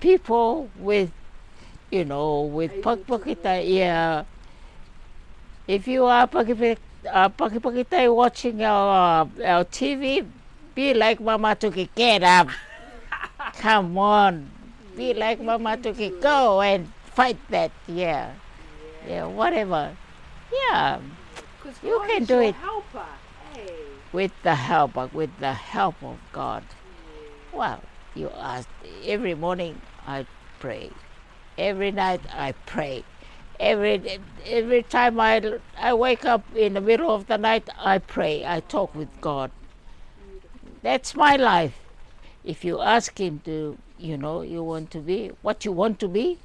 people 0.00 0.70
with 0.78 1.10
you 1.90 2.04
know 2.04 2.42
with 2.42 2.72
Able 2.72 2.96
to 2.96 3.04
pakipakita 3.04 3.62
yeah 3.66 4.24
if 5.66 5.86
you 5.86 6.04
are 6.06 6.26
pakipakita, 6.26 6.78
uh, 7.06 7.28
pakipakita 7.28 8.14
watching 8.14 8.64
our 8.64 9.22
uh, 9.22 9.44
our 9.44 9.64
TV 9.64 10.26
be 10.74 10.94
like 10.94 11.20
Mama 11.20 11.54
Tuki 11.54 11.88
get 11.94 12.22
up. 12.22 12.48
Come 13.58 13.98
on. 13.98 14.50
Be 14.96 15.14
like 15.14 15.40
Mama 15.40 15.76
Tuki 15.76 16.20
go 16.20 16.60
and 16.60 16.90
fight 17.14 17.38
that 17.50 17.70
yeah. 17.86 18.32
Yeah 19.06 19.26
whatever. 19.26 19.94
Yeah. 20.52 21.00
You 21.82 22.02
can 22.06 22.24
do 22.24 22.40
it. 22.40 22.54
Helper. 22.54 23.04
Hey. 23.52 23.88
with 24.12 24.32
the 24.42 24.54
help 24.54 24.96
with 25.12 25.30
the 25.38 25.52
help 25.52 26.02
of 26.02 26.18
God. 26.32 26.64
Well, 27.52 27.82
you 28.14 28.30
ask 28.30 28.68
every 29.04 29.34
morning 29.34 29.80
I 30.06 30.26
pray, 30.60 30.90
every 31.56 31.90
night 31.90 32.20
I 32.32 32.52
pray, 32.66 33.04
every 33.60 34.20
every 34.46 34.82
time 34.82 35.20
I 35.20 35.58
I 35.76 35.94
wake 35.94 36.24
up 36.24 36.44
in 36.54 36.74
the 36.74 36.80
middle 36.80 37.10
of 37.10 37.26
the 37.26 37.38
night 37.38 37.68
I 37.78 37.98
pray. 37.98 38.44
I 38.44 38.60
talk 38.60 38.94
with 38.94 39.08
God. 39.20 39.50
That's 40.82 41.14
my 41.14 41.36
life. 41.36 41.78
If 42.44 42.64
you 42.64 42.80
ask 42.80 43.18
Him 43.18 43.40
to, 43.44 43.76
you 43.98 44.16
know, 44.16 44.42
you 44.42 44.62
want 44.62 44.90
to 44.92 45.00
be 45.00 45.32
what 45.42 45.64
you 45.64 45.72
want 45.72 45.98
to 46.00 46.08
be, 46.08 46.38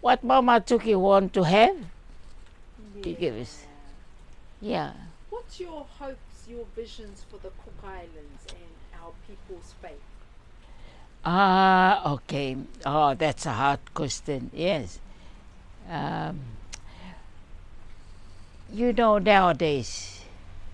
what 0.00 0.22
Mama 0.24 0.60
Tuki 0.60 0.98
want 0.98 1.32
to 1.34 1.44
have, 1.44 1.76
He 3.02 3.14
gives. 3.14 3.64
Yeah. 4.60 4.92
What's 5.30 5.60
your 5.60 5.86
hopes, 5.98 6.48
your 6.48 6.66
visions 6.74 7.24
for 7.30 7.36
the 7.36 7.50
Cook 7.50 7.80
Islands 7.84 8.46
and 8.48 9.00
our 9.00 9.12
people's 9.28 9.74
faith? 9.80 10.02
Ah, 11.24 12.12
okay. 12.12 12.56
Oh, 12.84 13.14
that's 13.14 13.46
a 13.46 13.52
hard 13.52 13.80
question. 13.94 14.50
Yes. 14.52 15.00
Um, 15.88 16.40
you 18.72 18.92
know, 18.92 19.18
nowadays, 19.18 20.22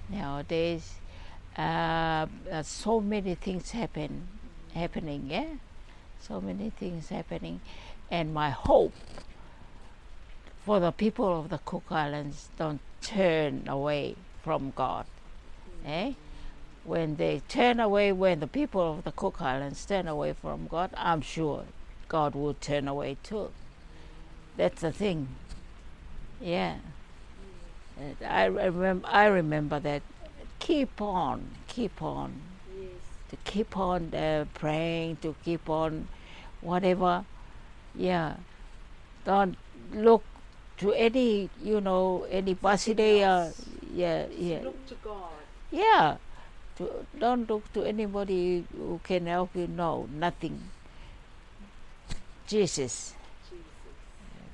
nowadays, 0.09 0.95
uh, 1.57 2.27
uh, 2.51 2.63
so 2.63 3.01
many 3.01 3.35
things 3.35 3.71
happen, 3.71 4.29
happening. 4.75 5.27
Yeah, 5.29 5.55
so 6.21 6.41
many 6.41 6.71
things 6.71 7.11
happening, 7.11 7.61
and 8.11 8.33
my 8.33 8.51
hope 8.51 8.95
for 10.65 10.81
the 10.81 10.93
people 10.93 11.39
of 11.41 11.51
the 11.51 11.59
Cook 11.59 11.85
Islands 11.91 12.49
don't 12.57 12.81
turn 13.03 13.69
away 13.69 14.17
from 14.43 14.73
God. 14.75 15.07
Eh? 15.85 16.15
when 16.85 17.17
they 17.17 17.41
turn 17.49 17.79
away, 17.79 18.13
when 18.13 18.41
the 18.41 18.47
people 18.47 18.99
of 18.99 19.05
the 19.05 19.13
Cook 19.13 19.41
Islands 19.41 19.85
turn 19.85 20.09
away 20.09 20.33
from 20.33 20.67
God, 20.67 20.91
I'm 20.97 21.21
sure 21.21 21.65
God 22.09 22.35
will 22.35 22.55
turn 22.55 22.89
away 22.89 23.17
too. 23.23 23.51
That's 24.57 24.83
the 24.83 24.93
thing. 24.93 25.29
Yeah. 26.41 26.77
And 27.99 28.17
I 28.27 28.47
remember. 28.47 29.09
I 29.09 29.27
remember 29.27 29.81
that. 29.81 30.03
Keep 30.59 31.01
on, 31.03 31.51
keep 31.67 32.01
on, 32.01 32.41
Yes. 32.79 32.91
to 33.31 33.37
keep 33.43 33.77
on 33.77 34.15
uh, 34.15 34.45
praying, 34.55 35.17
to 35.17 35.35
keep 35.45 35.69
on, 35.69 36.07
whatever. 36.61 37.25
Yeah. 37.97 38.37
Don't 39.25 39.57
look 39.93 40.23
to 40.79 40.93
any, 40.93 41.51
you 41.63 41.81
know, 41.81 42.27
any 42.31 42.55
Basileia. 42.55 43.47
else. 43.49 43.63
Yeah, 43.93 44.27
yeah. 44.39 44.61
Look 44.63 44.87
to 44.87 44.95
God. 45.03 45.31
Yeah. 45.73 46.17
To, 46.79 47.07
don't 47.19 47.51
look 47.51 47.73
to 47.73 47.83
anybody 47.83 48.65
who 48.77 49.01
can 49.03 49.27
help 49.27 49.51
you. 49.57 49.67
No, 49.67 50.09
nothing. 50.15 50.71
Jesus. 52.47 53.15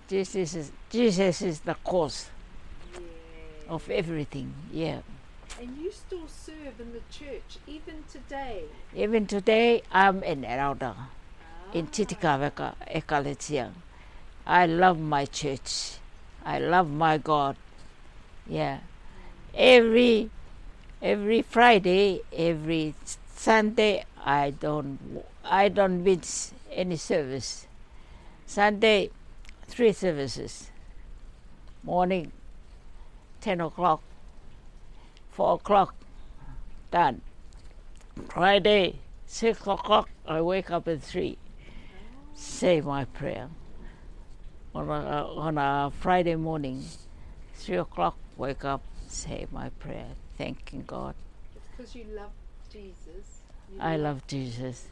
Jesus. 0.09 0.55
Is, 0.55 0.73
Jesus 0.91 1.43
is 1.43 1.61
the 1.61 1.75
cause 1.85 2.31
Yeah. 2.95 3.01
of 3.69 3.89
everything. 3.91 4.55
Yeah. 4.73 5.01
And 5.61 5.77
you 5.77 5.93
still 5.93 6.27
serve 6.29 6.81
in 6.81 6.93
the 6.93 7.03
church 7.11 7.59
even 7.67 8.05
today. 8.11 8.65
Even 8.95 9.27
today, 9.27 9.83
I'm 9.93 10.23
an 10.23 10.45
elder 10.45 10.95
in 11.75 11.87
Ah. 11.87 11.91
Titikaveka 11.93 12.75
Ekalesia. 12.89 13.73
I 14.47 14.67
love 14.67 14.99
my 14.99 15.27
church. 15.27 15.99
I 16.45 16.59
love 16.59 16.89
my 16.91 17.19
God. 17.19 17.57
Yeah. 18.49 18.79
Every 19.55 20.31
every 21.03 21.43
Friday, 21.43 22.23
every 22.33 22.95
Sunday, 23.37 24.05
I 24.25 24.51
don't 24.51 24.99
I 25.45 25.69
don't 25.69 26.03
miss 26.03 26.53
any 26.73 26.97
service. 26.97 27.67
Sunday, 28.47 29.11
three 29.69 29.93
services. 29.93 30.71
Morning, 31.85 32.33
ten 33.41 33.61
o'clock, 33.61 34.03
four 35.31 35.55
o'clock, 35.55 35.95
done. 36.91 37.21
Friday, 38.29 38.99
six 39.27 39.61
o'clock, 39.61 40.09
I 40.27 40.41
wake 40.41 40.71
up 40.71 40.89
at 40.89 41.03
three. 41.03 41.39
Say 42.35 42.81
my 42.81 43.05
prayer. 43.05 43.49
On 44.75 44.89
a, 44.89 44.93
on 44.93 45.59
a 45.59 45.91
Friday 46.01 46.35
morning, 46.35 46.85
three 47.55 47.77
o'clock, 47.77 48.17
wake 48.37 48.65
up, 48.65 48.83
say 49.07 49.47
my 49.53 49.71
prayer, 49.81 50.07
thanking 50.37 50.85
God. 50.87 51.15
Because 51.77 51.95
you 51.95 52.05
love 52.15 52.31
Jesus. 52.73 53.43
You 53.73 53.81
I 53.81 53.97
love 53.97 54.27
Jesus. 54.27 54.87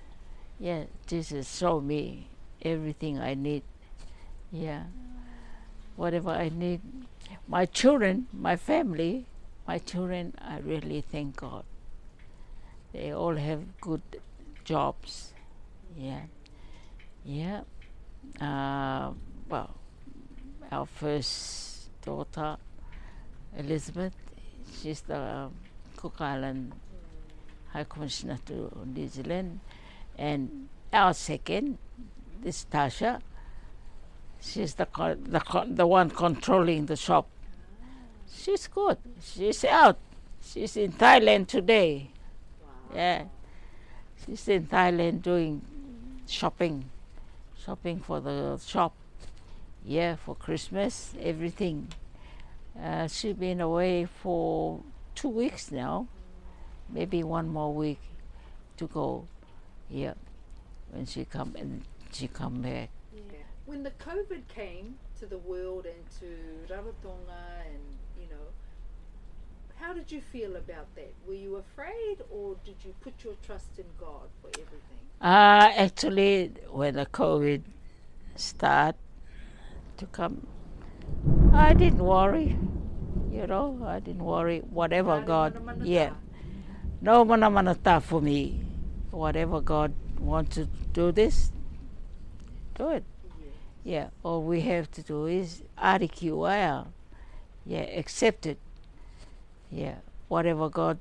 Yeah, 0.58 0.84
Jesus 1.06 1.56
show 1.58 1.80
me 1.80 2.28
everything 2.62 3.18
I 3.18 3.34
need. 3.34 3.62
Yeah. 4.50 4.84
Whatever 5.96 6.30
I 6.30 6.48
need. 6.48 6.80
My 7.48 7.66
children, 7.66 8.26
my 8.32 8.56
family, 8.56 9.26
my 9.66 9.78
children, 9.78 10.34
I 10.38 10.58
really 10.58 11.00
thank 11.00 11.36
God. 11.36 11.64
They 12.92 13.12
all 13.12 13.36
have 13.36 13.80
good 13.80 14.02
jobs. 14.64 15.32
Yeah. 15.96 16.22
Yeah. 17.24 17.62
Uh, 18.40 19.12
well, 19.48 19.74
our 20.70 20.86
first 20.86 21.88
daughter, 22.02 22.56
Elizabeth, 23.56 24.14
she's 24.80 25.00
the 25.02 25.48
Cook 25.96 26.20
Island 26.20 26.72
High 27.72 27.84
Commissioner 27.84 28.38
to 28.46 28.70
New 28.86 29.08
Zealand. 29.08 29.60
And 30.18 30.68
our 30.92 31.14
second, 31.14 31.78
this 32.42 32.66
Tasha, 32.70 33.20
she's 34.46 34.74
the, 34.74 34.86
the, 34.94 35.66
the 35.68 35.86
one 35.86 36.10
controlling 36.10 36.86
the 36.86 36.96
shop. 36.96 37.28
She's 38.32 38.66
good. 38.68 38.98
She's 39.20 39.64
out. 39.64 39.98
She's 40.40 40.76
in 40.76 40.92
Thailand 40.92 41.48
today. 41.48 42.10
Yeah. 42.94 43.24
She's 44.24 44.46
in 44.48 44.66
Thailand 44.66 45.22
doing 45.22 45.62
shopping. 46.26 46.90
Shopping 47.64 48.00
for 48.00 48.20
the 48.20 48.58
shop. 48.64 48.94
Yeah, 49.84 50.16
for 50.16 50.34
Christmas, 50.34 51.14
everything. 51.20 51.88
Uh, 52.80 53.08
she's 53.08 53.34
been 53.34 53.60
away 53.60 54.04
for 54.04 54.80
two 55.14 55.28
weeks 55.28 55.72
now. 55.72 56.06
Maybe 56.88 57.22
one 57.22 57.48
more 57.48 57.72
week 57.74 58.00
to 58.76 58.86
go. 58.86 59.26
Yeah. 59.90 60.14
When 60.90 61.06
she 61.06 61.24
come 61.24 61.54
and 61.58 61.82
she 62.12 62.28
come 62.28 62.62
back. 62.62 62.90
When 63.66 63.82
the 63.82 63.90
COVID 63.90 64.46
came 64.48 64.94
to 65.18 65.26
the 65.26 65.38
world 65.38 65.86
and 65.86 66.02
to 66.20 66.72
Rarotonga 66.72 67.66
and, 67.66 67.82
you 68.20 68.28
know, 68.30 68.46
how 69.74 69.92
did 69.92 70.10
you 70.10 70.20
feel 70.20 70.54
about 70.56 70.94
that? 70.94 71.12
Were 71.26 71.34
you 71.34 71.56
afraid 71.56 72.18
or 72.30 72.56
did 72.64 72.76
you 72.84 72.94
put 73.00 73.24
your 73.24 73.34
trust 73.44 73.78
in 73.78 73.84
God 73.98 74.28
for 74.40 74.48
everything? 74.48 75.00
Uh, 75.20 75.72
actually, 75.76 76.52
when 76.70 76.94
the 76.94 77.06
COVID 77.06 77.62
start 78.36 78.94
to 79.96 80.06
come, 80.06 80.46
I 81.52 81.74
didn't 81.74 82.04
worry. 82.04 82.56
You 83.32 83.46
know, 83.46 83.84
I 83.84 83.98
didn't 84.00 84.24
worry. 84.24 84.60
Whatever 84.60 85.20
God, 85.20 85.60
yeah, 85.82 86.12
no 87.00 87.24
mana 87.24 87.50
mana 87.50 87.74
ta 87.74 87.98
for 87.98 88.20
me. 88.20 88.62
Whatever 89.10 89.60
God 89.60 89.92
wants 90.20 90.54
to 90.56 90.66
do 90.92 91.12
this, 91.12 91.50
do 92.76 92.90
it. 92.90 93.04
Yeah. 93.86 94.08
All 94.24 94.42
we 94.42 94.62
have 94.62 94.90
to 94.92 95.02
do 95.02 95.26
is 95.26 95.62
waia. 95.80 96.86
Yeah, 97.64 97.82
accept 97.82 98.44
it. 98.44 98.58
Yeah, 99.70 99.96
whatever 100.26 100.68
God 100.68 100.98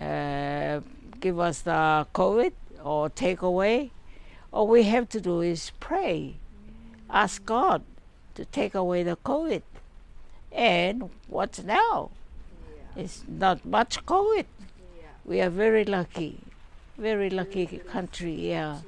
uh, 0.00 0.80
give 1.20 1.38
us 1.38 1.60
the 1.62 2.08
COVID 2.12 2.52
or 2.82 3.08
take 3.08 3.40
away, 3.40 3.92
all 4.52 4.66
we 4.66 4.82
have 4.82 5.08
to 5.10 5.20
do 5.20 5.42
is 5.42 5.70
pray. 5.78 6.38
Ask 7.08 7.46
God 7.46 7.82
to 8.34 8.44
take 8.44 8.74
away 8.74 9.04
the 9.04 9.16
COVID. 9.16 9.62
And 10.50 11.10
what's 11.28 11.62
now? 11.62 12.10
Yeah. 12.96 13.04
It's 13.04 13.22
not 13.28 13.64
much 13.64 14.04
COVID. 14.06 14.46
Yeah. 14.98 15.06
We 15.24 15.40
are 15.40 15.50
very 15.50 15.84
lucky. 15.84 16.40
Very 16.98 17.30
lucky 17.30 17.66
country, 17.78 18.34
yeah. 18.34 18.80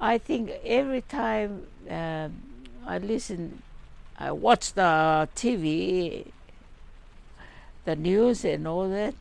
I 0.00 0.18
think 0.18 0.50
every 0.64 1.02
time 1.02 1.66
um, 1.90 2.32
I 2.86 2.98
listen, 2.98 3.62
I 4.18 4.30
watch 4.32 4.72
the 4.74 5.28
TV, 5.34 6.26
the 7.84 7.96
news, 7.96 8.44
and 8.44 8.66
all 8.68 8.88
that. 8.88 9.14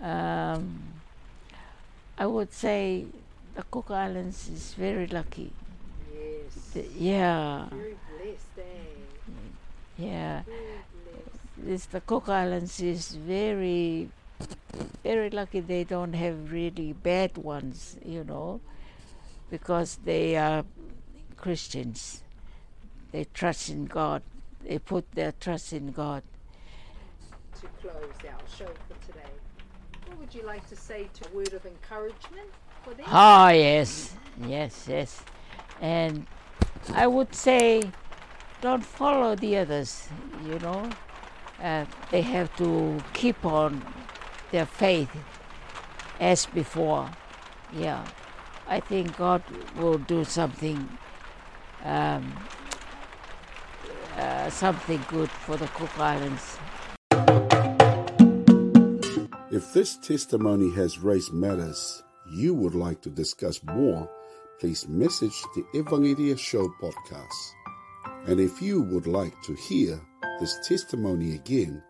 Um, 0.00 0.80
I 2.18 2.26
would 2.26 2.52
say 2.52 3.06
the 3.54 3.62
Cook 3.70 3.90
Islands 3.90 4.48
is 4.48 4.74
very 4.74 5.06
lucky. 5.06 5.50
Yes. 6.12 6.54
The- 6.74 6.86
yeah, 6.98 7.66
Very 7.70 7.96
blessed, 8.18 8.58
eh? 8.58 8.62
yeah. 9.98 10.42
This 11.56 11.86
the 11.86 12.00
Cook 12.00 12.28
Islands 12.28 12.80
is 12.80 13.12
very, 13.12 14.08
very 15.04 15.30
lucky. 15.30 15.60
They 15.60 15.84
don't 15.84 16.14
have 16.14 16.50
really 16.50 16.92
bad 16.92 17.36
ones, 17.38 17.96
you 18.04 18.24
know, 18.24 18.60
because 19.52 19.98
they 20.06 20.34
are 20.34 20.64
Christians. 21.36 22.22
They 23.12 23.26
trust 23.34 23.68
in 23.68 23.84
God. 23.84 24.22
They 24.64 24.78
put 24.78 25.12
their 25.12 25.32
trust 25.32 25.74
in 25.74 25.92
God. 25.92 26.22
To 27.60 27.66
close 27.82 27.92
our 28.24 28.48
show 28.48 28.72
for 28.88 29.06
today, 29.06 29.34
what 30.06 30.18
would 30.18 30.34
you 30.34 30.42
like 30.46 30.66
to 30.70 30.74
say 30.74 31.10
to 31.12 31.28
a 31.28 31.36
word 31.36 31.52
of 31.52 31.66
encouragement 31.66 32.48
for 32.82 32.94
them? 32.94 33.04
Ah, 33.08 33.50
yes, 33.50 34.14
yes, 34.46 34.86
yes. 34.88 35.22
And 35.82 36.26
I 36.94 37.06
would 37.06 37.34
say, 37.34 37.82
don't 38.62 38.82
follow 38.82 39.34
the 39.34 39.58
others, 39.58 40.08
you 40.46 40.58
know. 40.60 40.88
Uh, 41.62 41.84
they 42.10 42.22
have 42.22 42.56
to 42.56 42.98
keep 43.12 43.44
on 43.44 43.84
their 44.50 44.64
faith 44.64 45.14
as 46.18 46.46
before. 46.46 47.10
Yeah. 47.74 48.02
I 48.72 48.80
think 48.80 49.14
God 49.18 49.42
will 49.76 49.98
do 49.98 50.24
something, 50.24 50.88
um, 51.84 52.32
uh, 54.16 54.48
something 54.48 54.98
good 55.08 55.28
for 55.28 55.58
the 55.58 55.66
Cook 55.76 55.90
Islands. 55.98 56.56
If 59.50 59.74
this 59.74 59.98
testimony 59.98 60.74
has 60.74 60.98
raised 60.98 61.34
matters 61.34 62.02
you 62.32 62.54
would 62.54 62.74
like 62.74 63.02
to 63.02 63.10
discuss 63.10 63.62
more, 63.62 64.08
please 64.58 64.88
message 64.88 65.38
the 65.54 65.66
Evangelia 65.74 66.38
Show 66.38 66.72
podcast. 66.80 67.52
And 68.26 68.40
if 68.40 68.62
you 68.62 68.80
would 68.80 69.06
like 69.06 69.34
to 69.42 69.52
hear 69.52 70.00
this 70.40 70.56
testimony 70.66 71.34
again 71.34 71.82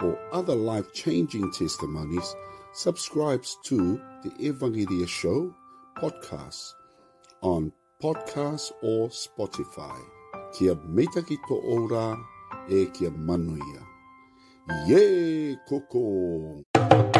or 0.00 0.18
other 0.32 0.54
life 0.54 0.94
changing 0.94 1.52
testimonies, 1.52 2.34
subscribe 2.72 3.44
to 3.64 4.00
the 4.24 4.30
Evangelia 4.40 5.06
Show 5.06 5.54
podcast 5.96 6.74
on 7.42 7.72
podcast 8.02 8.72
or 8.82 9.08
Spotify. 9.08 9.98
Kia 10.52 10.74
meitaki 10.74 11.36
to 11.48 11.54
ora 11.64 12.16
e 12.68 12.86
kia 12.92 13.10
manuia. 13.10 13.82
Ye 14.86 15.56
koko! 15.68 17.11